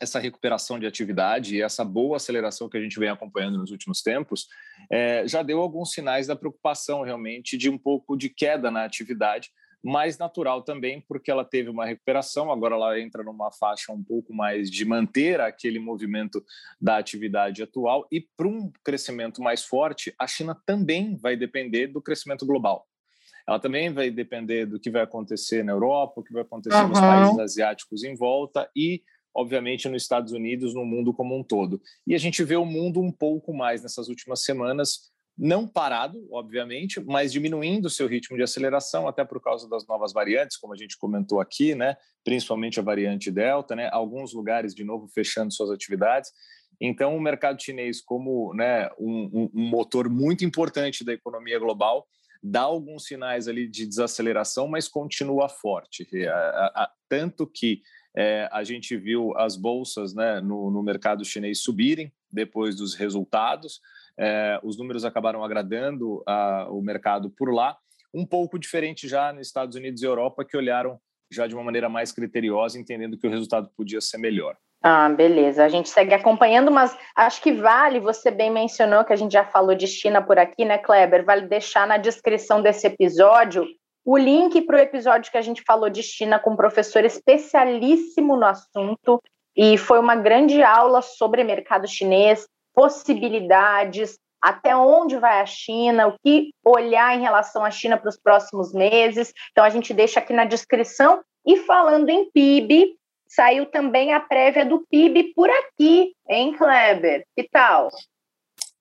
essa 0.00 0.18
recuperação 0.18 0.78
de 0.78 0.86
atividade 0.86 1.56
e 1.56 1.62
essa 1.62 1.84
boa 1.84 2.16
aceleração 2.16 2.68
que 2.68 2.76
a 2.76 2.80
gente 2.80 2.98
vem 2.98 3.08
acompanhando 3.08 3.58
nos 3.58 3.70
últimos 3.70 4.02
tempos, 4.02 4.46
é, 4.90 5.26
já 5.26 5.42
deu 5.42 5.60
alguns 5.60 5.92
sinais 5.92 6.26
da 6.26 6.36
preocupação 6.36 7.02
realmente 7.02 7.56
de 7.56 7.68
um 7.68 7.78
pouco 7.78 8.16
de 8.16 8.28
queda 8.28 8.70
na 8.70 8.84
atividade, 8.84 9.50
mais 9.82 10.18
natural 10.18 10.62
também, 10.62 11.00
porque 11.08 11.30
ela 11.30 11.44
teve 11.44 11.70
uma 11.70 11.86
recuperação, 11.86 12.50
agora 12.50 12.74
ela 12.74 13.00
entra 13.00 13.22
numa 13.22 13.52
faixa 13.52 13.92
um 13.92 14.02
pouco 14.02 14.34
mais 14.34 14.70
de 14.70 14.84
manter 14.84 15.40
aquele 15.40 15.78
movimento 15.78 16.44
da 16.80 16.98
atividade 16.98 17.62
atual, 17.62 18.06
e 18.10 18.20
para 18.20 18.48
um 18.48 18.72
crescimento 18.84 19.40
mais 19.40 19.64
forte, 19.64 20.12
a 20.18 20.26
China 20.26 20.56
também 20.66 21.16
vai 21.16 21.36
depender 21.36 21.86
do 21.86 22.02
crescimento 22.02 22.44
global. 22.44 22.86
Ela 23.46 23.58
também 23.58 23.90
vai 23.90 24.10
depender 24.10 24.66
do 24.66 24.78
que 24.78 24.90
vai 24.90 25.02
acontecer 25.02 25.64
na 25.64 25.72
Europa, 25.72 26.20
o 26.20 26.22
que 26.22 26.34
vai 26.34 26.42
acontecer 26.42 26.82
uhum. 26.82 26.88
nos 26.88 27.00
países 27.00 27.38
asiáticos 27.38 28.04
em 28.04 28.14
volta 28.14 28.68
e 28.76 29.02
obviamente 29.38 29.88
nos 29.88 30.02
Estados 30.02 30.32
Unidos, 30.32 30.74
no 30.74 30.84
mundo 30.84 31.14
como 31.14 31.38
um 31.38 31.44
todo. 31.44 31.80
E 32.06 32.14
a 32.14 32.18
gente 32.18 32.42
vê 32.42 32.56
o 32.56 32.64
mundo 32.64 33.00
um 33.00 33.12
pouco 33.12 33.54
mais 33.54 33.82
nessas 33.82 34.08
últimas 34.08 34.42
semanas 34.42 35.12
não 35.38 35.68
parado, 35.68 36.26
obviamente, 36.32 37.00
mas 37.00 37.32
diminuindo 37.32 37.88
seu 37.88 38.08
ritmo 38.08 38.36
de 38.36 38.42
aceleração, 38.42 39.06
até 39.06 39.24
por 39.24 39.40
causa 39.40 39.68
das 39.68 39.86
novas 39.86 40.12
variantes, 40.12 40.56
como 40.56 40.74
a 40.74 40.76
gente 40.76 40.98
comentou 40.98 41.40
aqui, 41.40 41.76
né? 41.76 41.96
principalmente 42.24 42.80
a 42.80 42.82
variante 42.82 43.30
Delta, 43.30 43.76
né? 43.76 43.88
alguns 43.92 44.34
lugares 44.34 44.74
de 44.74 44.82
novo 44.82 45.06
fechando 45.06 45.52
suas 45.52 45.70
atividades. 45.70 46.32
Então, 46.80 47.16
o 47.16 47.20
mercado 47.20 47.62
chinês, 47.62 48.00
como 48.00 48.52
né, 48.54 48.88
um, 48.98 49.48
um 49.54 49.68
motor 49.68 50.08
muito 50.08 50.44
importante 50.44 51.04
da 51.04 51.12
economia 51.12 51.58
global, 51.58 52.04
dá 52.42 52.62
alguns 52.62 53.04
sinais 53.04 53.46
ali 53.46 53.68
de 53.68 53.86
desaceleração, 53.86 54.66
mas 54.66 54.88
continua 54.88 55.48
forte. 55.48 56.08
Tanto 57.08 57.46
que 57.46 57.80
é, 58.18 58.48
a 58.50 58.64
gente 58.64 58.96
viu 58.96 59.32
as 59.36 59.56
bolsas 59.56 60.12
né, 60.12 60.40
no, 60.40 60.72
no 60.72 60.82
mercado 60.82 61.24
chinês 61.24 61.60
subirem 61.60 62.12
depois 62.28 62.74
dos 62.74 62.96
resultados, 62.96 63.80
é, 64.18 64.58
os 64.64 64.76
números 64.76 65.04
acabaram 65.04 65.44
agradando 65.44 66.20
a, 66.26 66.66
o 66.68 66.82
mercado 66.82 67.30
por 67.30 67.54
lá, 67.54 67.76
um 68.12 68.26
pouco 68.26 68.58
diferente 68.58 69.06
já 69.06 69.32
nos 69.32 69.46
Estados 69.46 69.76
Unidos 69.76 70.02
e 70.02 70.06
Europa, 70.06 70.44
que 70.44 70.56
olharam 70.56 70.98
já 71.30 71.46
de 71.46 71.54
uma 71.54 71.62
maneira 71.62 71.88
mais 71.88 72.10
criteriosa, 72.10 72.76
entendendo 72.76 73.16
que 73.16 73.26
o 73.26 73.30
resultado 73.30 73.70
podia 73.76 74.00
ser 74.00 74.18
melhor. 74.18 74.56
Ah, 74.82 75.08
beleza. 75.08 75.64
A 75.64 75.68
gente 75.68 75.88
segue 75.88 76.14
acompanhando, 76.14 76.72
mas 76.72 76.96
acho 77.14 77.40
que 77.40 77.52
vale, 77.52 78.00
você 78.00 78.32
bem 78.32 78.50
mencionou 78.50 79.04
que 79.04 79.12
a 79.12 79.16
gente 79.16 79.32
já 79.32 79.44
falou 79.44 79.76
de 79.76 79.86
China 79.86 80.20
por 80.22 80.38
aqui, 80.38 80.64
né, 80.64 80.78
Kleber? 80.78 81.24
Vale 81.24 81.46
deixar 81.46 81.86
na 81.86 81.98
descrição 81.98 82.62
desse 82.62 82.86
episódio 82.86 83.64
o 84.10 84.16
link 84.16 84.62
para 84.62 84.78
o 84.78 84.80
episódio 84.80 85.30
que 85.30 85.36
a 85.36 85.42
gente 85.42 85.62
falou 85.66 85.90
de 85.90 86.02
China 86.02 86.38
com 86.38 86.52
um 86.52 86.56
professor 86.56 87.04
especialíssimo 87.04 88.38
no 88.38 88.46
assunto. 88.46 89.22
E 89.54 89.76
foi 89.76 89.98
uma 89.98 90.16
grande 90.16 90.62
aula 90.62 91.02
sobre 91.02 91.44
mercado 91.44 91.86
chinês, 91.86 92.48
possibilidades, 92.72 94.18
até 94.40 94.74
onde 94.74 95.18
vai 95.18 95.42
a 95.42 95.44
China, 95.44 96.06
o 96.06 96.14
que 96.24 96.54
olhar 96.64 97.14
em 97.14 97.20
relação 97.20 97.62
à 97.62 97.70
China 97.70 97.98
para 97.98 98.08
os 98.08 98.18
próximos 98.18 98.72
meses. 98.72 99.30
Então 99.50 99.62
a 99.62 99.68
gente 99.68 99.92
deixa 99.92 100.20
aqui 100.20 100.32
na 100.32 100.46
descrição. 100.46 101.20
E 101.46 101.58
falando 101.58 102.08
em 102.08 102.30
PIB, 102.30 102.96
saiu 103.26 103.66
também 103.66 104.14
a 104.14 104.20
prévia 104.20 104.64
do 104.64 104.86
PIB 104.90 105.34
por 105.34 105.50
aqui, 105.50 106.14
hein, 106.26 106.54
Kleber? 106.56 107.26
Que 107.36 107.46
tal? 107.46 107.90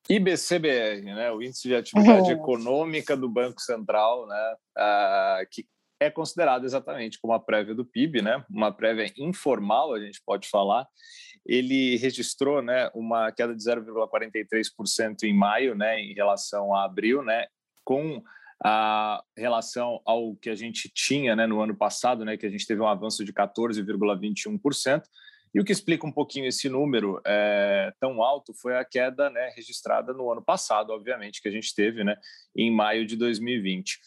IBCBR, 0.10 1.04
né, 1.04 1.32
o 1.32 1.42
Índice 1.42 1.68
de 1.68 1.76
Atividade 1.76 2.32
uhum. 2.34 2.42
Econômica 2.42 3.16
do 3.16 3.30
Banco 3.30 3.62
Central, 3.62 4.26
né, 4.28 4.56
uh, 4.78 5.48
que 5.52 5.66
é 6.00 6.10
considerado 6.10 6.64
exatamente 6.64 7.20
como 7.20 7.34
a 7.34 7.40
prévia 7.40 7.76
do 7.76 7.86
PIB, 7.86 8.22
né, 8.22 8.44
uma 8.50 8.72
prévia 8.72 9.12
informal, 9.18 9.94
a 9.94 10.00
gente 10.00 10.22
pode 10.26 10.48
falar, 10.48 10.88
ele 11.46 11.98
registrou 11.98 12.62
né, 12.62 12.90
uma 12.94 13.32
queda 13.32 13.56
de 13.56 13.64
0,43% 13.64 15.24
em 15.24 15.34
maio, 15.34 15.76
né, 15.76 16.00
em 16.00 16.14
relação 16.14 16.74
a 16.74 16.86
abril, 16.86 17.24
né, 17.24 17.48
com 17.84 18.22
a 18.64 19.24
relação 19.38 20.02
ao 20.06 20.36
que 20.36 20.50
a 20.50 20.56
gente 20.56 20.90
tinha 20.94 21.36
né, 21.36 21.46
no 21.46 21.62
ano 21.62 21.76
passado, 21.76 22.26
né, 22.26 22.38
que 22.38 22.46
a 22.46 22.50
gente 22.50 22.66
teve 22.66 22.82
um 22.82 22.88
avanço 22.88 23.24
de 23.24 23.32
14,21%. 23.32 25.04
E 25.54 25.60
o 25.60 25.64
que 25.64 25.72
explica 25.72 26.06
um 26.06 26.12
pouquinho 26.12 26.48
esse 26.48 26.70
número 26.70 27.22
é, 27.26 27.92
tão 28.00 28.22
alto 28.22 28.54
foi 28.54 28.78
a 28.78 28.86
queda 28.86 29.30
né, 29.30 29.52
registrada 29.56 30.14
no 30.14 30.32
ano 30.32 30.42
passado, 30.42 30.92
obviamente, 30.92 31.42
que 31.42 31.48
a 31.48 31.52
gente 31.52 31.74
teve 31.74 32.04
né, 32.04 32.16
em 32.56 32.72
maio 32.72 33.06
de 33.06 33.16
2020. 33.16 33.98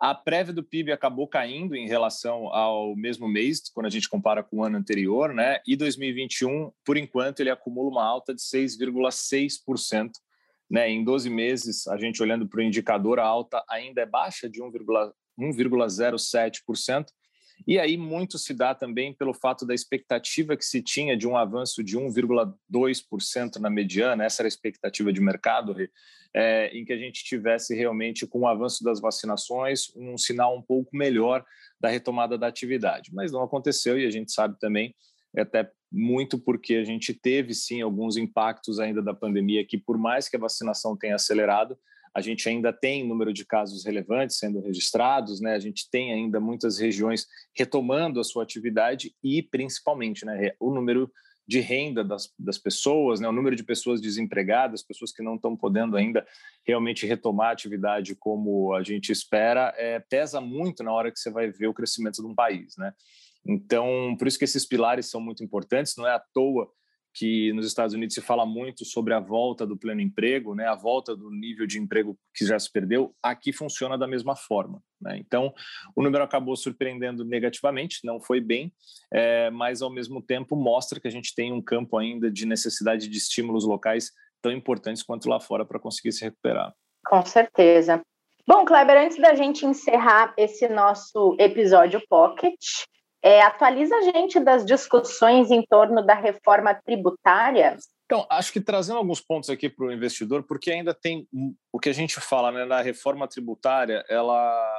A 0.00 0.14
prévia 0.14 0.54
do 0.54 0.64
PIB 0.64 0.92
acabou 0.92 1.28
caindo 1.28 1.76
em 1.76 1.86
relação 1.86 2.48
ao 2.48 2.96
mesmo 2.96 3.28
mês, 3.28 3.60
quando 3.74 3.84
a 3.84 3.90
gente 3.90 4.08
compara 4.08 4.42
com 4.42 4.56
o 4.56 4.64
ano 4.64 4.78
anterior, 4.78 5.34
né? 5.34 5.60
E 5.66 5.76
2021, 5.76 6.72
por 6.86 6.96
enquanto, 6.96 7.40
ele 7.40 7.50
acumula 7.50 7.90
uma 7.90 8.02
alta 8.02 8.34
de 8.34 8.40
6,6%. 8.40 10.12
Né? 10.70 10.88
Em 10.88 11.04
12 11.04 11.28
meses, 11.28 11.86
a 11.86 11.98
gente 11.98 12.22
olhando 12.22 12.48
para 12.48 12.60
o 12.60 12.62
indicador, 12.62 13.18
a 13.18 13.26
alta 13.26 13.62
ainda 13.68 14.00
é 14.00 14.06
baixa, 14.06 14.48
de 14.48 14.62
1,07%. 14.62 17.04
E 17.66 17.78
aí 17.78 17.96
muito 17.96 18.38
se 18.38 18.54
dá 18.54 18.74
também 18.74 19.12
pelo 19.12 19.34
fato 19.34 19.66
da 19.66 19.74
expectativa 19.74 20.56
que 20.56 20.64
se 20.64 20.82
tinha 20.82 21.16
de 21.16 21.26
um 21.26 21.36
avanço 21.36 21.82
de 21.82 21.98
1,2% 21.98 23.56
na 23.56 23.70
mediana, 23.70 24.24
essa 24.24 24.42
era 24.42 24.46
a 24.46 24.48
expectativa 24.48 25.12
de 25.12 25.20
mercado, 25.20 25.74
é, 26.34 26.76
em 26.76 26.84
que 26.84 26.92
a 26.92 26.96
gente 26.96 27.24
tivesse 27.24 27.74
realmente, 27.74 28.26
com 28.26 28.40
o 28.40 28.46
avanço 28.46 28.82
das 28.84 29.00
vacinações, 29.00 29.92
um 29.96 30.16
sinal 30.16 30.56
um 30.56 30.62
pouco 30.62 30.96
melhor 30.96 31.44
da 31.80 31.88
retomada 31.88 32.38
da 32.38 32.46
atividade. 32.46 33.10
Mas 33.12 33.32
não 33.32 33.42
aconteceu 33.42 33.98
e 33.98 34.06
a 34.06 34.10
gente 34.10 34.32
sabe 34.32 34.58
também, 34.58 34.94
até 35.36 35.70
muito 35.92 36.38
porque 36.38 36.74
a 36.74 36.84
gente 36.84 37.12
teve 37.12 37.54
sim 37.54 37.82
alguns 37.82 38.16
impactos 38.16 38.78
ainda 38.78 39.02
da 39.02 39.14
pandemia 39.14 39.66
que, 39.66 39.78
por 39.78 39.98
mais 39.98 40.28
que 40.28 40.36
a 40.36 40.40
vacinação 40.40 40.96
tenha 40.96 41.16
acelerado, 41.16 41.76
a 42.14 42.20
gente 42.20 42.48
ainda 42.48 42.72
tem 42.72 43.06
número 43.06 43.32
de 43.32 43.44
casos 43.44 43.84
relevantes 43.84 44.38
sendo 44.38 44.60
registrados, 44.60 45.40
né? 45.40 45.54
A 45.54 45.58
gente 45.58 45.88
tem 45.90 46.12
ainda 46.12 46.40
muitas 46.40 46.78
regiões 46.78 47.26
retomando 47.56 48.18
a 48.18 48.24
sua 48.24 48.42
atividade 48.42 49.14
e, 49.22 49.42
principalmente, 49.42 50.24
né, 50.24 50.52
o 50.58 50.72
número 50.72 51.10
de 51.46 51.58
renda 51.58 52.04
das, 52.04 52.32
das 52.38 52.58
pessoas, 52.58 53.18
né, 53.18 53.28
o 53.28 53.32
número 53.32 53.56
de 53.56 53.64
pessoas 53.64 54.00
desempregadas, 54.00 54.84
pessoas 54.84 55.10
que 55.10 55.22
não 55.22 55.34
estão 55.34 55.56
podendo 55.56 55.96
ainda 55.96 56.24
realmente 56.64 57.06
retomar 57.06 57.48
a 57.48 57.52
atividade 57.52 58.14
como 58.14 58.72
a 58.72 58.84
gente 58.84 59.10
espera, 59.10 59.74
é, 59.76 59.98
pesa 59.98 60.40
muito 60.40 60.84
na 60.84 60.92
hora 60.92 61.10
que 61.10 61.18
você 61.18 61.28
vai 61.28 61.50
ver 61.50 61.66
o 61.66 61.74
crescimento 61.74 62.22
de 62.22 62.26
um 62.28 62.36
país, 62.36 62.76
né? 62.78 62.92
Então, 63.44 64.14
por 64.18 64.28
isso 64.28 64.38
que 64.38 64.44
esses 64.44 64.66
pilares 64.66 65.10
são 65.10 65.20
muito 65.20 65.42
importantes, 65.42 65.96
não 65.96 66.06
é 66.06 66.14
à 66.14 66.22
toa 66.32 66.70
que 67.12 67.52
nos 67.52 67.66
Estados 67.66 67.94
Unidos 67.94 68.14
se 68.14 68.20
fala 68.20 68.46
muito 68.46 68.84
sobre 68.84 69.12
a 69.12 69.20
volta 69.20 69.66
do 69.66 69.76
pleno 69.76 70.00
emprego, 70.00 70.54
né, 70.54 70.66
a 70.66 70.74
volta 70.74 71.16
do 71.16 71.30
nível 71.30 71.66
de 71.66 71.78
emprego 71.78 72.16
que 72.34 72.46
já 72.46 72.58
se 72.58 72.70
perdeu, 72.70 73.14
aqui 73.22 73.52
funciona 73.52 73.98
da 73.98 74.06
mesma 74.06 74.36
forma. 74.36 74.82
Né? 75.00 75.18
Então, 75.18 75.52
o 75.96 76.02
número 76.02 76.22
acabou 76.22 76.54
surpreendendo 76.56 77.24
negativamente, 77.24 78.00
não 78.04 78.20
foi 78.20 78.40
bem, 78.40 78.72
é, 79.12 79.50
mas 79.50 79.82
ao 79.82 79.90
mesmo 79.90 80.22
tempo 80.22 80.54
mostra 80.54 81.00
que 81.00 81.08
a 81.08 81.10
gente 81.10 81.34
tem 81.34 81.52
um 81.52 81.62
campo 81.62 81.98
ainda 81.98 82.30
de 82.30 82.46
necessidade 82.46 83.08
de 83.08 83.18
estímulos 83.18 83.66
locais 83.66 84.10
tão 84.40 84.52
importantes 84.52 85.02
quanto 85.02 85.28
lá 85.28 85.40
fora 85.40 85.64
para 85.64 85.80
conseguir 85.80 86.12
se 86.12 86.24
recuperar. 86.24 86.72
Com 87.04 87.24
certeza. 87.24 88.00
Bom, 88.46 88.64
Kleber, 88.64 88.96
antes 88.96 89.18
da 89.18 89.34
gente 89.34 89.64
encerrar 89.64 90.34
esse 90.36 90.68
nosso 90.68 91.36
episódio 91.38 92.02
Pocket, 92.08 92.58
é, 93.22 93.42
atualiza 93.42 93.94
a 93.96 94.02
gente 94.02 94.40
das 94.40 94.64
discussões 94.64 95.50
em 95.50 95.62
torno 95.62 96.04
da 96.04 96.14
reforma 96.14 96.74
tributária. 96.74 97.76
Então, 98.06 98.26
acho 98.28 98.52
que 98.52 98.60
trazendo 98.60 98.98
alguns 98.98 99.20
pontos 99.20 99.50
aqui 99.50 99.68
para 99.68 99.86
o 99.86 99.92
investidor, 99.92 100.42
porque 100.42 100.70
ainda 100.70 100.92
tem 100.92 101.28
o 101.72 101.78
que 101.78 101.88
a 101.88 101.92
gente 101.92 102.20
fala 102.20 102.50
né, 102.50 102.64
na 102.64 102.80
reforma 102.80 103.28
tributária, 103.28 104.04
ela 104.08 104.74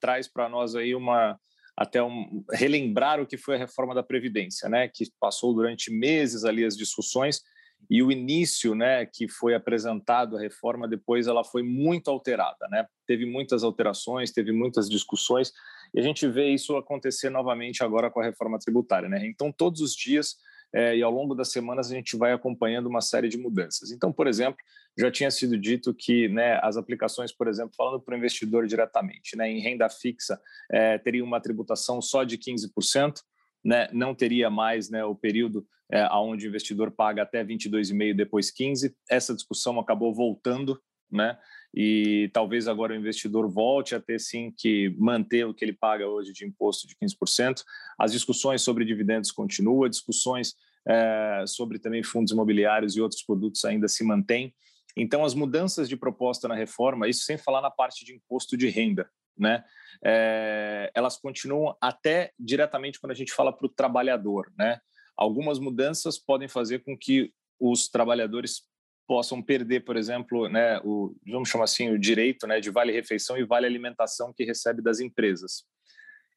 traz 0.00 0.26
para 0.26 0.48
nós 0.48 0.74
aí 0.74 0.94
uma 0.94 1.38
até 1.76 2.02
um, 2.02 2.42
relembrar 2.52 3.20
o 3.20 3.26
que 3.26 3.36
foi 3.36 3.56
a 3.56 3.58
reforma 3.58 3.94
da 3.94 4.02
previdência, 4.02 4.68
né, 4.68 4.88
que 4.88 5.04
passou 5.20 5.54
durante 5.54 5.92
meses 5.92 6.44
ali 6.44 6.64
as 6.64 6.74
discussões 6.74 7.42
e 7.88 8.02
o 8.02 8.10
início, 8.10 8.74
né, 8.74 9.06
que 9.06 9.28
foi 9.28 9.54
apresentado 9.54 10.36
a 10.36 10.40
reforma, 10.40 10.88
depois 10.88 11.26
ela 11.26 11.44
foi 11.44 11.62
muito 11.62 12.10
alterada, 12.10 12.66
né? 12.68 12.86
Teve 13.06 13.24
muitas 13.24 13.62
alterações, 13.62 14.32
teve 14.32 14.52
muitas 14.52 14.88
discussões 14.88 15.52
e 15.94 16.00
a 16.00 16.02
gente 16.02 16.26
vê 16.28 16.48
isso 16.48 16.76
acontecer 16.76 17.30
novamente 17.30 17.82
agora 17.82 18.10
com 18.10 18.20
a 18.20 18.24
reforma 18.24 18.58
tributária. 18.58 19.08
Né? 19.08 19.26
Então, 19.26 19.52
todos 19.52 19.80
os 19.80 19.94
dias 19.94 20.36
é, 20.74 20.96
e 20.96 21.02
ao 21.02 21.10
longo 21.10 21.34
das 21.34 21.50
semanas 21.52 21.90
a 21.90 21.94
gente 21.94 22.16
vai 22.16 22.32
acompanhando 22.32 22.86
uma 22.86 23.00
série 23.00 23.28
de 23.28 23.38
mudanças. 23.38 23.90
Então, 23.90 24.12
por 24.12 24.26
exemplo, 24.26 24.58
já 24.98 25.10
tinha 25.10 25.30
sido 25.30 25.56
dito 25.56 25.94
que 25.94 26.28
né, 26.28 26.58
as 26.62 26.76
aplicações, 26.76 27.32
por 27.32 27.48
exemplo, 27.48 27.72
falando 27.76 28.00
para 28.00 28.14
o 28.14 28.18
investidor 28.18 28.66
diretamente, 28.66 29.36
né, 29.36 29.50
em 29.50 29.60
renda 29.60 29.88
fixa, 29.88 30.40
é, 30.70 30.98
teria 30.98 31.24
uma 31.24 31.40
tributação 31.40 32.02
só 32.02 32.24
de 32.24 32.36
15%, 32.36 33.20
né, 33.66 33.88
não 33.92 34.14
teria 34.14 34.48
mais 34.48 34.88
né, 34.88 35.04
o 35.04 35.14
período 35.14 35.66
é, 35.90 36.06
onde 36.14 36.46
o 36.46 36.48
investidor 36.48 36.90
paga 36.90 37.22
até 37.22 37.44
22,5% 37.44 38.14
depois 38.14 38.52
15%. 38.52 38.92
Essa 39.10 39.34
discussão 39.34 39.78
acabou 39.78 40.14
voltando 40.14 40.80
né? 41.10 41.38
E 41.74 42.30
talvez 42.32 42.66
agora 42.68 42.92
o 42.92 42.96
investidor 42.96 43.48
volte 43.48 43.94
a 43.94 44.00
ter 44.00 44.18
sim 44.18 44.52
que 44.56 44.94
manter 44.98 45.44
o 45.44 45.52
que 45.52 45.64
ele 45.64 45.72
paga 45.72 46.08
hoje 46.08 46.32
de 46.32 46.46
imposto 46.46 46.86
de 46.86 46.94
15%. 46.96 47.62
As 47.98 48.12
discussões 48.12 48.62
sobre 48.62 48.84
dividendos 48.84 49.30
continuam, 49.30 49.88
discussões 49.88 50.54
é, 50.88 51.44
sobre 51.46 51.78
também 51.78 52.02
fundos 52.02 52.32
imobiliários 52.32 52.96
e 52.96 53.00
outros 53.00 53.22
produtos 53.22 53.64
ainda 53.64 53.88
se 53.88 54.04
mantêm. 54.04 54.54
Então, 54.96 55.24
as 55.24 55.34
mudanças 55.34 55.88
de 55.88 55.96
proposta 55.96 56.48
na 56.48 56.54
reforma, 56.54 57.08
isso 57.08 57.24
sem 57.24 57.36
falar 57.36 57.60
na 57.60 57.70
parte 57.70 58.04
de 58.04 58.14
imposto 58.14 58.56
de 58.56 58.68
renda, 58.68 59.10
né? 59.38 59.64
É, 60.04 60.90
elas 60.94 61.16
continuam 61.16 61.76
até 61.80 62.32
diretamente 62.38 63.00
quando 63.00 63.12
a 63.12 63.16
gente 63.16 63.32
fala 63.32 63.52
para 63.52 63.66
o 63.66 63.70
trabalhador, 63.70 64.52
né? 64.58 64.78
Algumas 65.16 65.58
mudanças 65.58 66.18
podem 66.18 66.48
fazer 66.48 66.80
com 66.80 66.96
que 66.96 67.32
os 67.58 67.88
trabalhadores 67.88 68.62
possam 69.06 69.40
perder, 69.40 69.84
por 69.84 69.96
exemplo, 69.96 70.48
né, 70.48 70.80
o, 70.84 71.14
vamos 71.26 71.48
chamar 71.48 71.64
assim, 71.64 71.90
o 71.90 71.98
direito 71.98 72.46
né, 72.46 72.60
de 72.60 72.70
vale-refeição 72.70 73.38
e 73.38 73.44
vale-alimentação 73.44 74.32
que 74.36 74.44
recebe 74.44 74.82
das 74.82 75.00
empresas. 75.00 75.64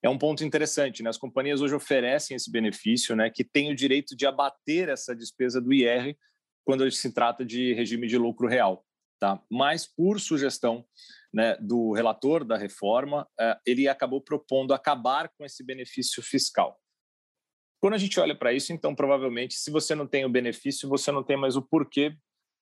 É 0.01 0.10
um 0.10 0.18
ponto 0.18 0.46
interessante, 0.46 1.03
né? 1.03 1.10
As 1.10 1.18
companhias 1.18 1.60
hoje 1.60 1.75
oferecem 1.75 2.36
esse 2.38 2.50
benefício, 2.50 3.15
né, 3.15 3.29
que 3.29 3.44
tem 3.44 3.72
o 3.72 3.75
direito 3.75 4.15
de 4.15 4.25
abater 4.25 4.88
essa 4.88 5.15
despesa 5.15 5.60
do 5.60 5.74
IR 5.74 6.15
quando 6.63 6.89
se 6.91 7.12
trata 7.12 7.44
de 7.44 7.74
regime 7.74 8.08
de 8.08 8.18
lucro 8.18 8.48
real, 8.48 8.86
tá? 9.20 9.42
Mas 9.52 9.86
por 9.86 10.20
sugestão 10.20 10.86
né, 11.34 11.56
do 11.60 11.92
relator 11.92 12.44
da 12.44 12.58
reforma, 12.58 13.28
eh, 13.40 13.60
ele 13.66 13.88
acabou 13.88 14.22
propondo 14.22 14.74
acabar 14.74 15.30
com 15.30 15.46
esse 15.46 15.64
benefício 15.64 16.24
fiscal. 16.24 16.80
Quando 17.80 17.94
a 17.94 17.98
gente 17.98 18.20
olha 18.20 18.36
para 18.36 18.54
isso, 18.54 18.74
então 18.74 18.96
provavelmente, 18.96 19.56
se 19.56 19.70
você 19.72 19.94
não 19.94 20.08
tem 20.08 20.26
o 20.26 20.30
benefício, 20.30 20.90
você 20.90 21.12
não 21.12 21.24
tem 21.24 21.38
mais 21.38 21.56
o 21.56 21.62
porquê 21.62 22.16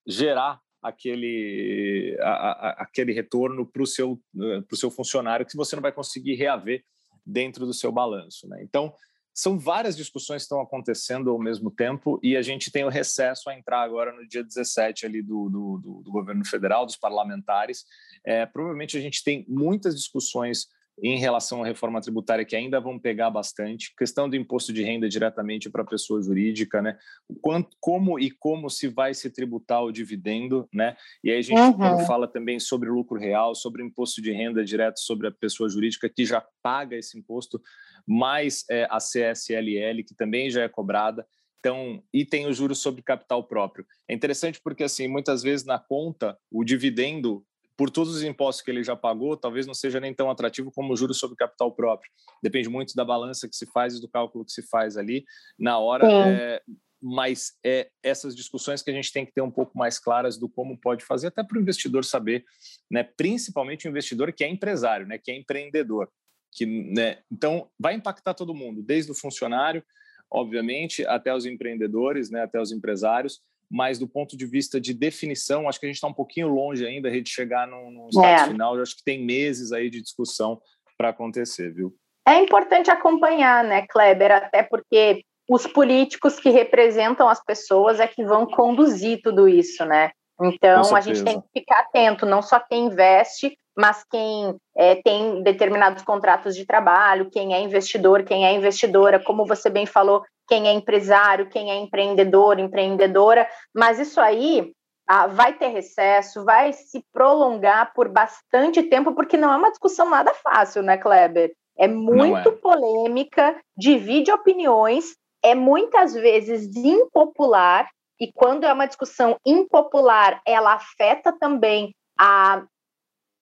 gerar 0.06 0.62
aquele, 0.82 2.18
a, 2.22 2.30
a, 2.30 2.70
aquele 2.84 3.14
retorno 3.14 3.66
para 3.66 3.82
o 3.82 3.88
seu, 3.88 4.22
pro 4.68 4.78
seu 4.78 4.92
funcionário 4.92 5.46
que 5.46 5.58
você 5.58 5.76
não 5.76 5.82
vai 5.82 5.92
conseguir 5.92 6.36
reaver 6.36 6.84
dentro 7.26 7.66
do 7.66 7.74
seu 7.74 7.92
balanço. 7.92 8.48
Né? 8.48 8.62
Então, 8.64 8.94
são 9.38 9.60
várias 9.60 9.96
discussões 9.96 10.42
que 10.42 10.46
estão 10.46 10.60
acontecendo 10.60 11.30
ao 11.30 11.38
mesmo 11.38 11.70
tempo 11.70 12.20
e 12.24 12.36
a 12.36 12.42
gente 12.42 12.72
tem 12.72 12.84
o 12.84 12.90
recesso 12.90 13.52
a 13.52 13.56
entrar 13.56 13.84
agora 13.84 14.12
no 14.12 14.28
dia 14.28 14.44
17 14.44 15.06
ali 15.06 15.22
do, 15.22 15.48
do, 15.48 15.78
do, 15.78 16.02
do 16.02 16.12
governo 16.12 16.44
federal, 16.44 16.88
dos 16.88 16.96
parlamentares. 16.96 17.86
É, 18.26 18.48
provavelmente 18.48 18.98
a 18.98 19.00
gente 19.00 19.24
tem 19.24 19.46
muitas 19.48 19.96
discussões 19.96 20.68
em 21.02 21.18
relação 21.20 21.62
à 21.62 21.66
reforma 21.66 22.02
tributária 22.02 22.44
que 22.44 22.56
ainda 22.56 22.80
vão 22.80 22.98
pegar 22.98 23.30
bastante, 23.30 23.94
questão 23.96 24.28
do 24.28 24.36
imposto 24.36 24.74
de 24.74 24.82
renda 24.82 25.08
diretamente 25.08 25.70
para 25.70 25.84
a 25.84 25.86
pessoa 25.86 26.22
jurídica, 26.22 26.82
né? 26.82 26.98
Quanto, 27.40 27.76
como 27.80 28.20
e 28.20 28.32
como 28.32 28.70
se 28.70 28.88
vai 28.88 29.14
se 29.14 29.30
tributar 29.30 29.84
o 29.84 29.92
dividendo, 29.92 30.68
né? 30.74 30.98
E 31.24 31.30
aí 31.30 31.38
a 31.38 31.42
gente 31.42 31.60
uhum. 31.60 32.06
fala 32.06 32.28
também 32.28 32.60
sobre 32.60 32.90
lucro 32.90 33.20
real, 33.20 33.54
sobre 33.54 33.84
imposto 33.84 34.22
de 34.22 34.32
renda 34.32 34.66
direto 34.66 35.00
sobre 35.00 35.28
a 35.28 35.32
pessoa 35.32 35.70
jurídica 35.70 36.10
que 36.10 36.26
já 36.26 36.44
paga 36.64 36.96
esse 36.96 37.18
imposto, 37.18 37.62
mais 38.06 38.66
é, 38.70 38.88
a 38.90 38.98
CSLL 38.98 40.04
que 40.06 40.16
também 40.16 40.50
já 40.50 40.64
é 40.64 40.70
cobrada. 40.70 41.28
Então, 41.60 42.02
e 42.14 42.26
tem 42.26 42.48
o 42.48 42.54
juros 42.54 42.80
sobre 42.80 43.02
capital 43.02 43.44
próprio. 43.44 43.86
É 44.08 44.14
interessante 44.14 44.60
porque 44.64 44.84
assim, 44.84 45.08
muitas 45.08 45.44
vezes 45.44 45.66
na 45.66 45.78
conta 45.78 46.38
o 46.52 46.64
dividendo 46.64 47.46
por 47.78 47.92
todos 47.92 48.16
os 48.16 48.24
impostos 48.24 48.66
que 48.66 48.72
ele 48.72 48.84
já 48.84 48.96
pagou, 48.96 49.38
talvez 49.38 49.68
não 49.68 49.74
seja 49.74 50.00
nem 50.00 50.14
tão 50.14 50.32
atrativo 50.32 50.72
como 50.72 50.94
o 50.94 50.98
juros 50.98 51.20
sobre 51.20 51.38
capital 51.38 51.72
próprio. 51.72 52.12
Depende 52.42 52.68
muito 52.68 52.96
da 52.96 53.06
balança 53.06 53.48
que 53.48 53.56
se 53.56 53.68
faz 53.68 53.96
e 53.96 54.02
do 54.02 54.10
cálculo 54.10 54.44
que 54.44 54.52
se 54.52 54.68
faz 54.68 54.98
ali 54.98 55.24
na 55.60 55.78
hora. 55.78 56.08
É, 56.12 56.62
mas 57.02 57.54
é 57.64 57.90
essas 58.02 58.36
discussões 58.36 58.82
que 58.82 58.90
a 58.90 58.94
gente 58.94 59.14
tem 59.14 59.24
que 59.24 59.32
ter 59.32 59.42
um 59.42 59.52
pouco 59.52 59.78
mais 59.78 60.00
claras 60.00 60.38
do 60.38 60.50
como 60.50 60.76
pode 60.80 61.06
fazer, 61.06 61.28
até 61.28 61.44
para 61.44 61.58
o 61.58 61.62
investidor 61.62 62.04
saber, 62.04 62.44
né? 62.90 63.04
principalmente 63.04 63.88
o 63.88 63.90
investidor 63.90 64.34
que 64.34 64.44
é 64.44 64.50
empresário, 64.50 65.06
né? 65.06 65.20
que 65.20 65.32
é 65.32 65.36
empreendedor. 65.36 66.10
Que, 66.52 66.66
né? 66.66 67.20
Então, 67.32 67.70
vai 67.80 67.94
impactar 67.94 68.34
todo 68.34 68.56
mundo, 68.56 68.82
desde 68.82 69.12
o 69.12 69.16
funcionário, 69.16 69.84
obviamente, 70.32 71.06
até 71.06 71.34
os 71.36 71.46
empreendedores, 71.46 72.32
né? 72.32 72.42
até 72.42 72.60
os 72.60 72.72
empresários 72.72 73.42
mas 73.70 74.00
do 74.00 74.08
ponto 74.08 74.38
de 74.38 74.46
vista 74.46 74.80
de 74.80 74.94
definição, 74.94 75.68
acho 75.68 75.80
que 75.80 75.86
a 75.86 75.90
gente 75.90 75.98
está 75.98 76.08
um 76.08 76.14
pouquinho 76.14 76.48
longe 76.48 76.86
ainda 76.86 77.10
de 77.10 77.30
chegar 77.30 77.68
no, 77.68 77.92
no 77.92 78.10
estado 78.10 78.42
é. 78.42 78.48
final. 78.48 78.76
Eu 78.76 78.82
acho 78.82 78.96
que 78.96 79.04
tem 79.04 79.26
meses 79.26 79.72
aí 79.72 79.90
de 79.90 80.02
discussão 80.02 80.60
para 80.98 81.10
acontecer, 81.10 81.74
viu? 81.74 81.94
É 82.28 82.40
importante 82.42 82.90
acompanhar, 82.90 83.64
né, 83.64 83.86
Kleber? 83.88 84.32
Até 84.32 84.64
porque 84.64 85.24
os 85.50 85.66
políticos 85.66 86.40
que 86.40 86.50
representam 86.50 87.30
as 87.30 87.44
pessoas 87.44 88.00
é 88.00 88.08
que 88.08 88.24
vão 88.26 88.46
conduzir 88.46 89.22
tudo 89.22 89.48
isso, 89.48 89.86
né? 89.86 90.12
Então 90.42 90.96
a 90.96 91.02
gente 91.02 91.24
tem 91.24 91.42
que 91.42 91.48
ficar 91.60 91.80
atento, 91.82 92.26
não 92.26 92.42
só 92.42 92.60
quem 92.60 92.86
investe, 92.86 93.58
mas 93.76 94.04
quem 94.10 94.56
é, 94.76 94.96
tem 94.96 95.44
determinados 95.44 96.04
contratos 96.04 96.56
de 96.56 96.66
trabalho, 96.66 97.30
quem 97.30 97.54
é 97.54 97.62
investidor, 97.62 98.24
quem 98.24 98.46
é 98.46 98.54
investidora, 98.54 99.24
como 99.24 99.46
você 99.46 99.70
bem 99.70 99.86
falou, 99.86 100.24
quem 100.48 100.68
é 100.68 100.74
empresário, 100.74 101.50
quem 101.50 101.72
é 101.72 101.76
empreendedor, 101.76 102.60
empreendedora, 102.60 103.48
mas 103.76 104.00
isso 104.00 104.20
aí 104.20 104.72
ah, 105.08 105.28
vai 105.28 105.54
ter 105.54 105.68
recesso, 105.68 106.44
vai 106.44 106.74
se 106.74 107.04
prolongar 107.14 107.94
por 107.94 108.10
bastante 108.10 108.84
tempo, 108.84 109.14
porque 109.14 109.38
não 109.38 109.54
é 109.54 109.58
uma 109.58 109.70
discussão 109.70 110.10
nada 110.10 110.34
fácil, 110.34 110.82
né, 110.82 110.98
Kleber? 110.98 111.52
É 111.78 111.88
muito 111.88 112.50
é. 112.50 112.52
polêmica, 112.52 113.56
divide 113.78 114.32
opiniões, 114.32 115.16
é 115.44 115.54
muitas 115.54 116.14
vezes 116.14 116.76
impopular, 116.76 117.88
e 118.20 118.32
quando 118.32 118.64
é 118.64 118.74
uma 118.74 118.88
discussão 118.88 119.38
impopular, 119.46 120.42
ela 120.46 120.74
afeta 120.74 121.32
também 121.32 121.94
a, 122.18 122.64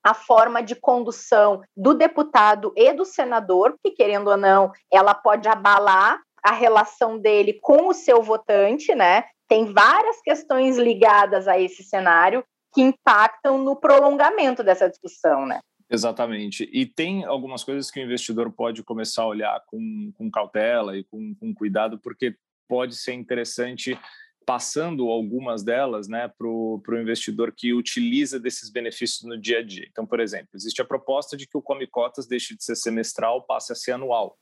a 0.03 0.13
forma 0.13 0.61
de 0.61 0.75
condução 0.75 1.61
do 1.75 1.93
deputado 1.93 2.73
e 2.75 2.91
do 2.93 3.05
senador, 3.05 3.71
porque, 3.73 3.91
querendo 3.91 4.29
ou 4.29 4.37
não, 4.37 4.71
ela 4.91 5.13
pode 5.13 5.47
abalar 5.47 6.21
a 6.43 6.51
relação 6.51 7.17
dele 7.17 7.53
com 7.61 7.87
o 7.87 7.93
seu 7.93 8.21
votante, 8.21 8.93
né? 8.93 9.23
Tem 9.47 9.71
várias 9.71 10.21
questões 10.21 10.77
ligadas 10.77 11.47
a 11.47 11.59
esse 11.59 11.83
cenário 11.83 12.43
que 12.73 12.81
impactam 12.81 13.57
no 13.57 13.75
prolongamento 13.75 14.63
dessa 14.63 14.89
discussão, 14.89 15.45
né? 15.45 15.59
Exatamente. 15.89 16.69
E 16.73 16.85
tem 16.85 17.23
algumas 17.25 17.63
coisas 17.63 17.89
que 17.89 17.99
o 17.99 18.03
investidor 18.03 18.51
pode 18.51 18.83
começar 18.83 19.23
a 19.23 19.27
olhar 19.27 19.63
com, 19.67 20.11
com 20.17 20.29
cautela 20.29 20.97
e 20.97 21.03
com, 21.03 21.33
com 21.35 21.53
cuidado, 21.53 21.97
porque 21.99 22.35
pode 22.67 22.95
ser 22.95 23.13
interessante 23.13 23.97
passando 24.45 25.09
algumas 25.09 25.63
delas 25.63 26.07
né, 26.07 26.31
para 26.37 26.47
o 26.47 26.81
investidor 27.01 27.51
que 27.51 27.73
utiliza 27.73 28.39
desses 28.39 28.69
benefícios 28.69 29.23
no 29.23 29.39
dia 29.39 29.59
a 29.59 29.63
dia. 29.63 29.87
Então, 29.89 30.05
por 30.05 30.19
exemplo, 30.19 30.49
existe 30.53 30.81
a 30.81 30.85
proposta 30.85 31.35
de 31.35 31.47
que 31.47 31.57
o 31.57 31.61
Come 31.61 31.87
Cotas 31.87 32.27
deixe 32.27 32.55
de 32.55 32.63
ser 32.63 32.75
semestral, 32.75 33.43
passe 33.45 33.71
a 33.71 33.75
ser 33.75 33.93
anual. 33.93 34.37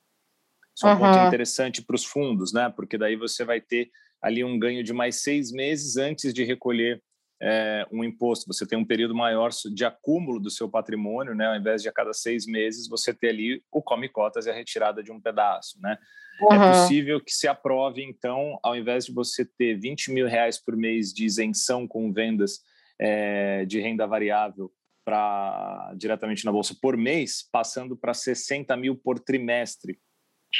Isso 0.76 0.88
é 0.88 0.90
um 0.90 0.94
uhum. 0.94 1.00
ponto 1.00 1.28
interessante 1.28 1.82
para 1.84 1.96
os 1.96 2.04
fundos, 2.04 2.52
né? 2.52 2.72
Porque 2.76 2.98
daí 2.98 3.16
você 3.16 3.46
vai 3.46 3.62
ter 3.62 3.90
ali 4.22 4.44
um 4.44 4.58
ganho 4.58 4.84
de 4.84 4.92
mais 4.92 5.22
seis 5.22 5.52
meses 5.52 5.98
antes 5.98 6.34
de 6.34 6.44
recolher 6.44 7.02
é, 7.44 7.86
um 7.92 8.04
imposto. 8.04 8.46
Você 8.48 8.66
tem 8.66 8.78
um 8.78 8.86
período 8.86 9.14
maior 9.14 9.50
de 9.74 9.84
acúmulo 9.84 10.40
do 10.40 10.50
seu 10.50 10.70
patrimônio, 10.70 11.36
né? 11.36 11.48
Ao 11.48 11.56
invés 11.56 11.82
de 11.82 11.90
a 11.90 11.92
cada 11.92 12.14
seis 12.14 12.46
meses 12.46 12.88
você 12.88 13.14
ter 13.14 13.30
ali 13.30 13.62
o 13.72 13.82
come 13.82 14.08
cotas 14.08 14.46
e 14.46 14.50
a 14.50 14.54
retirada 14.54 15.04
de 15.04 15.12
um 15.12 15.20
pedaço, 15.20 15.80
né? 15.82 15.98
Uhum. 16.42 16.54
É 16.54 16.72
possível 16.72 17.22
que 17.22 17.32
se 17.32 17.48
aprove, 17.48 18.02
então, 18.02 18.58
ao 18.64 18.76
invés 18.76 19.06
de 19.06 19.14
você 19.14 19.46
ter 19.46 19.76
20 19.76 20.12
mil 20.12 20.28
reais 20.28 20.58
por 20.58 20.76
mês 20.76 21.12
de 21.14 21.26
isenção 21.26 21.88
com 21.88 22.12
vendas 22.12 22.62
é, 23.00 23.66
de 23.66 23.80
renda 23.82 24.08
variável 24.08 24.72
para 25.06 25.94
diretamente 25.98 26.46
na 26.46 26.52
bolsa 26.52 26.74
por 26.82 26.96
mês, 26.96 27.48
passando 27.52 27.96
para 27.96 28.14
60 28.14 28.76
mil 28.78 28.96
por 28.96 29.20
trimestre 29.20 30.00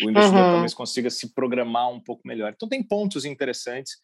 o 0.02 0.10
investidor 0.10 0.42
uhum. 0.42 0.52
talvez 0.54 0.74
consiga 0.74 1.10
se 1.10 1.34
programar 1.34 1.90
um 1.92 2.00
pouco 2.00 2.28
melhor. 2.28 2.52
Então, 2.56 2.68
tem 2.68 2.82
pontos 2.82 3.26
interessantes 3.26 3.98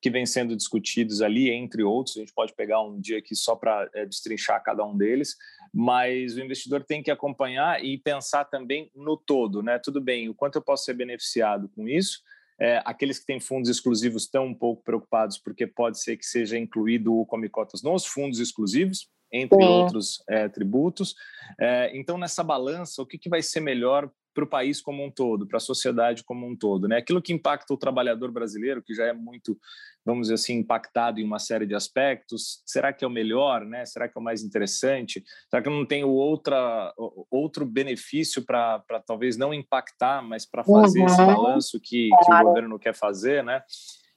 que 0.00 0.10
vêm 0.10 0.24
sendo 0.24 0.56
discutidos 0.56 1.20
ali, 1.22 1.50
entre 1.50 1.82
outros. 1.82 2.16
A 2.16 2.20
gente 2.20 2.32
pode 2.32 2.54
pegar 2.54 2.80
um 2.82 3.00
dia 3.00 3.18
aqui 3.18 3.34
só 3.34 3.56
para 3.56 3.88
é, 3.94 4.06
destrinchar 4.06 4.62
cada 4.62 4.84
um 4.84 4.96
deles, 4.96 5.36
mas 5.72 6.36
o 6.36 6.40
investidor 6.40 6.84
tem 6.84 7.02
que 7.02 7.10
acompanhar 7.10 7.84
e 7.84 7.98
pensar 7.98 8.44
também 8.44 8.90
no 8.94 9.16
todo, 9.16 9.62
né? 9.62 9.78
Tudo 9.78 10.00
bem, 10.00 10.28
o 10.28 10.34
quanto 10.34 10.56
eu 10.56 10.62
posso 10.62 10.84
ser 10.84 10.94
beneficiado 10.94 11.68
com 11.68 11.88
isso? 11.88 12.20
É, 12.60 12.82
aqueles 12.84 13.20
que 13.20 13.26
têm 13.26 13.38
fundos 13.38 13.70
exclusivos 13.70 14.24
estão 14.24 14.46
um 14.46 14.54
pouco 14.54 14.82
preocupados 14.82 15.38
porque 15.38 15.64
pode 15.66 16.00
ser 16.00 16.16
que 16.16 16.26
seja 16.26 16.58
incluído 16.58 17.14
o 17.14 17.24
Come 17.24 17.48
Cotas 17.48 17.82
nos 17.82 18.04
fundos 18.04 18.40
exclusivos, 18.40 19.08
entre 19.32 19.58
Sim. 19.58 19.68
outros 19.68 20.22
é, 20.28 20.48
tributos. 20.48 21.14
É, 21.60 21.96
então, 21.96 22.18
nessa 22.18 22.42
balança, 22.42 23.00
o 23.00 23.06
que, 23.06 23.18
que 23.18 23.28
vai 23.28 23.42
ser 23.42 23.60
melhor 23.60 24.10
para 24.38 24.44
o 24.44 24.48
país 24.48 24.80
como 24.80 25.04
um 25.04 25.10
todo, 25.10 25.46
para 25.46 25.56
a 25.56 25.60
sociedade 25.60 26.22
como 26.22 26.46
um 26.46 26.56
todo. 26.56 26.86
Né? 26.86 26.98
Aquilo 26.98 27.20
que 27.20 27.32
impacta 27.32 27.74
o 27.74 27.76
trabalhador 27.76 28.30
brasileiro, 28.30 28.80
que 28.80 28.94
já 28.94 29.06
é 29.06 29.12
muito, 29.12 29.58
vamos 30.04 30.28
dizer 30.28 30.34
assim, 30.34 30.54
impactado 30.54 31.18
em 31.18 31.24
uma 31.24 31.40
série 31.40 31.66
de 31.66 31.74
aspectos, 31.74 32.62
será 32.64 32.92
que 32.92 33.04
é 33.04 33.08
o 33.08 33.10
melhor? 33.10 33.64
Né? 33.64 33.84
Será 33.84 34.08
que 34.08 34.16
é 34.16 34.20
o 34.20 34.22
mais 34.22 34.44
interessante? 34.44 35.24
Será 35.50 35.60
que 35.60 35.68
eu 35.68 35.72
não 35.72 35.84
tenho 35.84 36.08
outra, 36.08 36.94
outro 37.28 37.66
benefício 37.66 38.44
para 38.44 38.80
talvez 39.04 39.36
não 39.36 39.52
impactar, 39.52 40.22
mas 40.22 40.46
para 40.46 40.62
fazer 40.62 41.00
uhum. 41.00 41.06
esse 41.06 41.16
balanço 41.16 41.80
que, 41.80 42.08
que 42.08 42.32
o 42.32 42.44
governo 42.44 42.78
quer 42.78 42.94
fazer? 42.94 43.42
Né? 43.42 43.60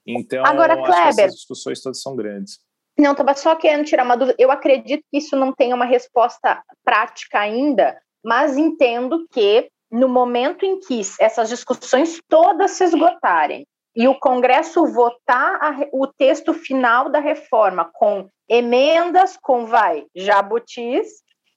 Então, 0.05 0.45
Agora, 0.45 0.73
acho 0.73 0.83
Kleber, 0.83 1.15
que 1.15 1.21
essas 1.21 1.35
discussões 1.35 1.81
todas 1.81 1.99
são 1.99 2.15
grandes. 2.15 2.59
Não, 2.99 3.13
estava 3.13 3.33
só 3.33 3.55
querendo 3.55 3.85
tirar 3.85 4.03
uma 4.03 4.15
dúvida. 4.15 4.35
Eu 4.37 4.51
acredito 4.51 5.03
que 5.09 5.17
isso 5.17 5.35
não 5.35 5.51
tem 5.51 5.73
uma 5.73 5.85
resposta 5.85 6.61
prática 6.83 7.39
ainda, 7.39 7.99
mas 8.23 8.57
entendo 8.57 9.27
que 9.31 9.71
no 9.91 10.07
momento 10.07 10.65
em 10.65 10.79
que 10.79 11.01
essas 11.19 11.49
discussões 11.49 12.19
todas 12.29 12.71
se 12.71 12.83
esgotarem 12.85 13.65
e 13.95 14.07
o 14.07 14.17
Congresso 14.17 14.85
votar 14.85 15.55
a, 15.61 15.75
o 15.91 16.07
texto 16.07 16.53
final 16.53 17.09
da 17.09 17.19
reforma 17.19 17.89
com 17.93 18.29
emendas, 18.49 19.37
com 19.41 19.65
vai, 19.65 20.05
jabutis, 20.15 21.07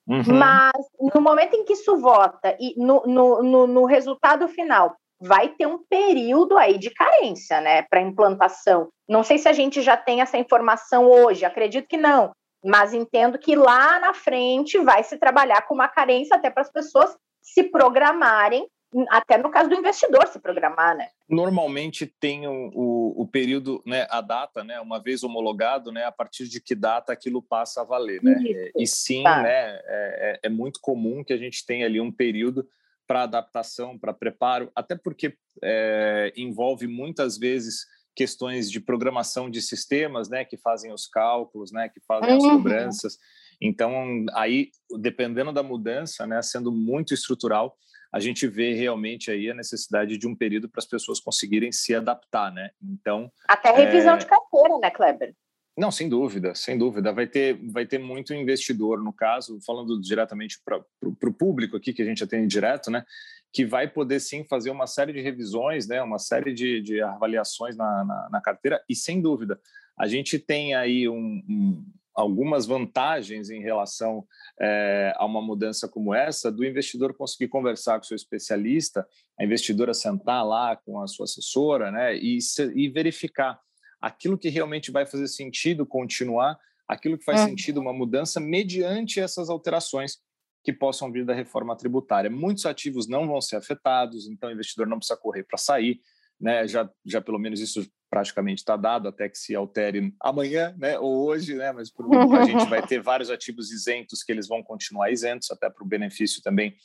uhum. 0.08 0.22
mas 0.34 0.72
no 1.14 1.20
momento 1.20 1.54
em 1.54 1.64
que 1.64 1.74
isso 1.74 1.96
vota 1.96 2.56
e 2.58 2.74
no, 2.76 3.02
no, 3.06 3.42
no, 3.42 3.66
no 3.66 3.84
resultado 3.84 4.48
final 4.48 4.96
vai 5.20 5.48
ter 5.50 5.66
um 5.66 5.78
período 5.88 6.58
aí 6.58 6.76
de 6.76 6.90
carência, 6.90 7.60
né, 7.60 7.82
para 7.82 8.00
implantação. 8.00 8.88
Não 9.08 9.22
sei 9.22 9.38
se 9.38 9.48
a 9.48 9.52
gente 9.52 9.80
já 9.80 9.96
tem 9.96 10.20
essa 10.20 10.36
informação 10.36 11.08
hoje, 11.08 11.44
acredito 11.44 11.88
que 11.88 11.96
não, 11.96 12.32
mas 12.64 12.92
entendo 12.92 13.38
que 13.38 13.54
lá 13.54 14.00
na 14.00 14.12
frente 14.12 14.78
vai 14.78 15.04
se 15.04 15.16
trabalhar 15.16 15.62
com 15.62 15.74
uma 15.74 15.88
carência 15.88 16.36
até 16.36 16.50
para 16.50 16.62
as 16.62 16.70
pessoas 16.70 17.16
se 17.44 17.64
programarem, 17.64 18.66
até 19.10 19.36
no 19.36 19.50
caso 19.50 19.68
do 19.68 19.74
investidor 19.74 20.26
se 20.28 20.40
programar, 20.40 20.96
né? 20.96 21.08
Normalmente 21.28 22.06
tem 22.06 22.46
o, 22.46 22.70
o, 22.72 23.22
o, 23.22 23.26
período, 23.26 23.82
né, 23.84 24.06
a 24.08 24.20
data, 24.20 24.64
né, 24.64 24.80
uma 24.80 25.02
vez 25.02 25.22
homologado, 25.22 25.92
né, 25.92 26.04
a 26.04 26.12
partir 26.12 26.48
de 26.48 26.60
que 26.60 26.74
data 26.74 27.12
aquilo 27.12 27.42
passa 27.42 27.82
a 27.82 27.84
valer, 27.84 28.22
né? 28.22 28.36
Isso, 28.42 28.72
e 28.76 28.86
sim, 28.86 29.22
tá. 29.22 29.42
né, 29.42 29.50
é, 29.50 29.80
é, 29.84 30.40
é, 30.44 30.48
muito 30.48 30.80
comum 30.80 31.22
que 31.22 31.32
a 31.32 31.36
gente 31.36 31.66
tenha 31.66 31.86
ali 31.86 32.00
um 32.00 32.10
período 32.10 32.66
para 33.06 33.24
adaptação, 33.24 33.98
para 33.98 34.14
preparo, 34.14 34.72
até 34.74 34.96
porque 34.96 35.36
é, 35.62 36.32
envolve 36.36 36.86
muitas 36.86 37.36
vezes 37.36 37.84
questões 38.14 38.70
de 38.70 38.80
programação 38.80 39.50
de 39.50 39.60
sistemas, 39.60 40.30
né, 40.30 40.44
que 40.44 40.56
fazem 40.56 40.92
os 40.92 41.06
cálculos, 41.06 41.72
né, 41.72 41.88
que 41.88 42.00
fazem 42.06 42.30
uhum. 42.30 42.36
as 42.36 42.44
cobranças. 42.44 43.18
Então, 43.66 44.26
aí, 44.34 44.70
dependendo 45.00 45.50
da 45.50 45.62
mudança, 45.62 46.26
né, 46.26 46.42
sendo 46.42 46.70
muito 46.70 47.14
estrutural, 47.14 47.74
a 48.12 48.20
gente 48.20 48.46
vê 48.46 48.74
realmente 48.74 49.30
aí 49.30 49.50
a 49.50 49.54
necessidade 49.54 50.18
de 50.18 50.28
um 50.28 50.36
período 50.36 50.68
para 50.68 50.80
as 50.80 50.86
pessoas 50.86 51.18
conseguirem 51.18 51.72
se 51.72 51.94
adaptar, 51.94 52.52
né? 52.52 52.70
Então 52.80 53.32
até 53.48 53.72
revisão 53.72 54.14
é... 54.14 54.18
de 54.18 54.26
carteira, 54.26 54.78
né, 54.78 54.90
Kleber? 54.90 55.34
Não, 55.76 55.90
sem 55.90 56.08
dúvida, 56.08 56.54
sem 56.54 56.78
dúvida. 56.78 57.12
Vai 57.12 57.26
ter, 57.26 57.58
vai 57.72 57.84
ter 57.84 57.98
muito 57.98 58.32
investidor, 58.32 59.02
no 59.02 59.12
caso, 59.12 59.58
falando 59.66 60.00
diretamente 60.00 60.60
para 60.64 60.78
o 61.02 61.32
público 61.32 61.76
aqui, 61.76 61.92
que 61.92 62.02
a 62.02 62.04
gente 62.04 62.22
atende 62.22 62.46
direto, 62.46 62.88
né? 62.88 63.04
Que 63.52 63.64
vai 63.64 63.88
poder 63.88 64.20
sim 64.20 64.44
fazer 64.44 64.70
uma 64.70 64.86
série 64.86 65.12
de 65.12 65.20
revisões, 65.20 65.88
né? 65.88 66.00
Uma 66.00 66.20
série 66.20 66.52
de, 66.54 66.80
de 66.80 67.02
avaliações 67.02 67.76
na, 67.76 68.04
na, 68.04 68.28
na 68.30 68.40
carteira, 68.40 68.80
e 68.88 68.94
sem 68.94 69.20
dúvida, 69.20 69.58
a 69.98 70.06
gente 70.06 70.38
tem 70.38 70.76
aí 70.76 71.08
um, 71.08 71.42
um 71.48 71.84
algumas 72.14 72.64
vantagens 72.66 73.50
em 73.50 73.60
relação 73.60 74.24
é, 74.60 75.12
a 75.16 75.24
uma 75.26 75.42
mudança 75.42 75.88
como 75.88 76.14
essa, 76.14 76.50
do 76.50 76.64
investidor 76.64 77.14
conseguir 77.14 77.48
conversar 77.48 77.98
com 77.98 78.04
seu 78.04 78.14
especialista, 78.14 79.06
a 79.38 79.44
investidora 79.44 79.92
sentar 79.92 80.46
lá 80.46 80.76
com 80.76 81.00
a 81.00 81.06
sua 81.06 81.24
assessora, 81.24 81.90
né, 81.90 82.16
e, 82.16 82.38
e 82.74 82.88
verificar 82.88 83.58
aquilo 84.00 84.38
que 84.38 84.48
realmente 84.48 84.90
vai 84.90 85.06
fazer 85.06 85.26
sentido 85.28 85.84
continuar, 85.86 86.58
aquilo 86.86 87.18
que 87.18 87.24
faz 87.24 87.40
é. 87.40 87.44
sentido 87.46 87.80
uma 87.80 87.92
mudança 87.92 88.38
mediante 88.38 89.18
essas 89.18 89.48
alterações 89.48 90.18
que 90.62 90.72
possam 90.72 91.10
vir 91.10 91.24
da 91.24 91.34
reforma 91.34 91.76
tributária. 91.76 92.30
Muitos 92.30 92.64
ativos 92.64 93.08
não 93.08 93.26
vão 93.26 93.40
ser 93.40 93.56
afetados, 93.56 94.26
então 94.28 94.48
o 94.48 94.52
investidor 94.52 94.86
não 94.86 94.98
precisa 94.98 95.18
correr 95.18 95.42
para 95.42 95.58
sair, 95.58 96.00
né? 96.44 96.68
Já, 96.68 96.90
já 97.06 97.22
pelo 97.22 97.38
menos 97.38 97.58
isso 97.58 97.90
praticamente 98.10 98.58
está 98.58 98.76
dado 98.76 99.08
até 99.08 99.30
que 99.30 99.38
se 99.38 99.54
altere 99.54 100.14
amanhã, 100.20 100.74
né, 100.78 100.96
ou 100.98 101.26
hoje, 101.26 101.54
né, 101.54 101.72
mas 101.72 101.90
por 101.90 102.06
a 102.36 102.44
gente 102.44 102.66
vai 102.66 102.86
ter 102.86 103.02
vários 103.02 103.28
ativos 103.28 103.72
isentos 103.72 104.22
que 104.22 104.30
eles 104.30 104.46
vão 104.46 104.62
continuar 104.62 105.10
isentos, 105.10 105.50
até 105.50 105.68
para 105.68 105.82
o 105.82 105.88
benefício 105.88 106.40
também 106.42 106.76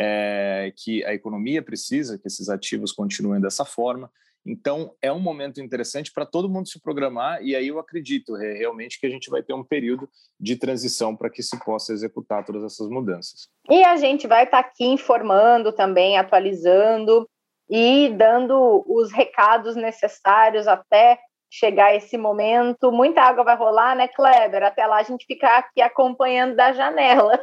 é, 0.00 0.72
que 0.76 1.04
a 1.04 1.14
economia 1.14 1.62
precisa, 1.62 2.18
que 2.18 2.26
esses 2.26 2.48
ativos 2.48 2.92
continuem 2.92 3.40
dessa 3.40 3.64
forma. 3.64 4.10
Então, 4.44 4.94
é 5.00 5.12
um 5.12 5.20
momento 5.20 5.60
interessante 5.60 6.10
para 6.12 6.26
todo 6.26 6.50
mundo 6.50 6.68
se 6.68 6.80
programar, 6.80 7.42
e 7.42 7.54
aí 7.54 7.68
eu 7.68 7.78
acredito 7.78 8.34
realmente 8.34 8.98
que 8.98 9.06
a 9.06 9.10
gente 9.10 9.30
vai 9.30 9.42
ter 9.42 9.54
um 9.54 9.64
período 9.64 10.08
de 10.40 10.56
transição 10.56 11.14
para 11.14 11.30
que 11.30 11.42
se 11.42 11.58
possa 11.64 11.92
executar 11.92 12.44
todas 12.44 12.64
essas 12.64 12.88
mudanças. 12.88 13.48
E 13.70 13.84
a 13.84 13.96
gente 13.96 14.26
vai 14.26 14.44
estar 14.44 14.62
tá 14.62 14.68
aqui 14.68 14.84
informando 14.84 15.72
também, 15.72 16.18
atualizando 16.18 17.28
e 17.68 18.10
dando 18.16 18.84
os 18.86 19.12
recados 19.12 19.74
necessários 19.76 20.66
até 20.66 21.18
chegar 21.50 21.94
esse 21.94 22.18
momento. 22.18 22.90
Muita 22.90 23.22
água 23.22 23.44
vai 23.44 23.56
rolar, 23.56 23.94
né, 23.94 24.08
Kleber? 24.08 24.64
Até 24.64 24.84
lá 24.86 24.98
a 24.98 25.02
gente 25.04 25.24
fica 25.24 25.46
aqui 25.56 25.80
acompanhando 25.80 26.56
da 26.56 26.72
janela. 26.72 27.38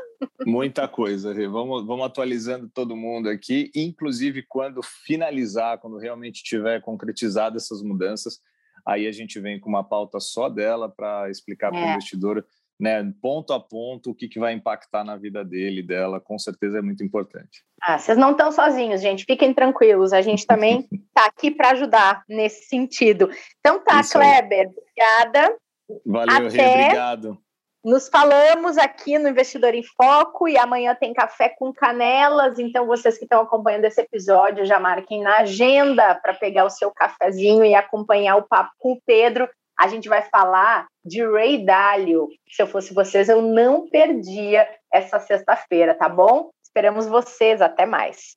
Muita 0.45 0.87
coisa, 0.87 1.33
vamos, 1.49 1.85
vamos 1.85 2.05
atualizando 2.05 2.69
todo 2.69 2.95
mundo 2.95 3.29
aqui, 3.29 3.71
inclusive 3.73 4.43
quando 4.47 4.81
finalizar, 4.83 5.79
quando 5.79 5.97
realmente 5.97 6.43
tiver 6.43 6.81
concretizado 6.81 7.55
essas 7.55 7.81
mudanças, 7.81 8.39
aí 8.85 9.07
a 9.07 9.11
gente 9.11 9.39
vem 9.39 9.59
com 9.59 9.69
uma 9.69 9.83
pauta 9.83 10.19
só 10.19 10.49
dela 10.49 10.89
para 10.89 11.29
explicar 11.29 11.67
é. 11.67 11.71
para 11.71 11.79
o 11.79 11.89
investidor 11.91 12.45
né, 12.81 13.13
ponto 13.21 13.53
a 13.53 13.59
ponto, 13.59 14.09
o 14.09 14.15
que, 14.15 14.27
que 14.27 14.39
vai 14.39 14.53
impactar 14.53 15.03
na 15.03 15.15
vida 15.15 15.45
dele, 15.45 15.83
dela, 15.83 16.19
com 16.19 16.39
certeza 16.39 16.79
é 16.79 16.81
muito 16.81 17.03
importante. 17.03 17.63
Ah, 17.79 17.99
vocês 17.99 18.17
não 18.17 18.31
estão 18.31 18.51
sozinhos, 18.51 19.01
gente, 19.01 19.23
fiquem 19.23 19.53
tranquilos, 19.53 20.11
a 20.11 20.21
gente 20.23 20.47
também 20.47 20.87
está 20.91 21.27
aqui 21.29 21.51
para 21.51 21.71
ajudar 21.71 22.23
nesse 22.27 22.65
sentido. 22.65 23.29
Então 23.59 23.83
tá, 23.83 24.01
Isso 24.01 24.13
Kleber, 24.13 24.61
aí. 24.61 24.65
obrigada. 24.65 25.57
Valeu, 26.03 26.47
Até... 26.47 26.67
Rê, 26.67 26.83
obrigado. 26.85 27.37
Nos 27.83 28.09
falamos 28.09 28.77
aqui 28.77 29.17
no 29.17 29.27
Investidor 29.27 29.73
em 29.73 29.83
Foco 29.83 30.47
e 30.47 30.55
amanhã 30.55 30.95
tem 30.95 31.13
café 31.13 31.49
com 31.49 31.73
canelas. 31.73 32.59
Então, 32.59 32.85
vocês 32.85 33.17
que 33.17 33.25
estão 33.25 33.41
acompanhando 33.41 33.85
esse 33.85 33.99
episódio, 33.99 34.65
já 34.65 34.79
marquem 34.79 35.23
na 35.23 35.37
agenda 35.37 36.13
para 36.15 36.35
pegar 36.35 36.65
o 36.65 36.69
seu 36.69 36.91
cafezinho 36.91 37.65
e 37.65 37.73
acompanhar 37.73 38.35
o 38.35 38.43
papo 38.43 38.71
com 38.77 38.91
o 38.91 39.01
Pedro. 39.03 39.49
A 39.81 39.87
gente 39.87 40.07
vai 40.07 40.21
falar 40.21 40.85
de 41.03 41.25
Ray 41.25 41.65
Dalio. 41.65 42.27
Se 42.47 42.61
eu 42.61 42.67
fosse 42.67 42.93
vocês, 42.93 43.27
eu 43.27 43.41
não 43.41 43.89
perdia 43.89 44.67
essa 44.93 45.19
sexta-feira, 45.19 45.95
tá 45.95 46.07
bom? 46.07 46.51
Esperamos 46.63 47.07
vocês. 47.07 47.63
Até 47.63 47.87
mais. 47.87 48.35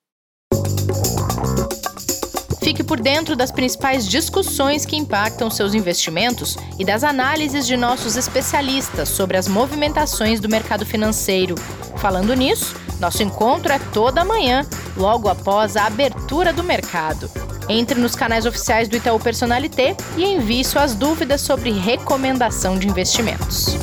Fique 2.62 2.82
por 2.82 2.98
dentro 2.98 3.36
das 3.36 3.52
principais 3.52 4.08
discussões 4.08 4.86
que 4.86 4.96
impactam 4.96 5.50
seus 5.50 5.74
investimentos 5.74 6.56
e 6.78 6.84
das 6.84 7.04
análises 7.04 7.66
de 7.66 7.76
nossos 7.76 8.16
especialistas 8.16 9.10
sobre 9.10 9.36
as 9.36 9.46
movimentações 9.46 10.40
do 10.40 10.48
mercado 10.48 10.86
financeiro. 10.86 11.56
Falando 11.98 12.32
nisso, 12.32 12.74
nosso 12.98 13.22
encontro 13.22 13.70
é 13.70 13.78
toda 13.92 14.24
manhã, 14.24 14.62
logo 14.96 15.28
após 15.28 15.76
a 15.76 15.84
abertura 15.84 16.54
do 16.54 16.64
mercado. 16.64 17.28
Entre 17.68 17.98
nos 17.98 18.14
canais 18.14 18.46
oficiais 18.46 18.88
do 18.88 18.96
Itaú 18.96 19.18
Personalité 19.18 19.96
e 20.16 20.24
envie 20.24 20.64
suas 20.64 20.94
dúvidas 20.94 21.40
sobre 21.40 21.70
recomendação 21.70 22.78
de 22.78 22.88
investimentos. 22.88 23.76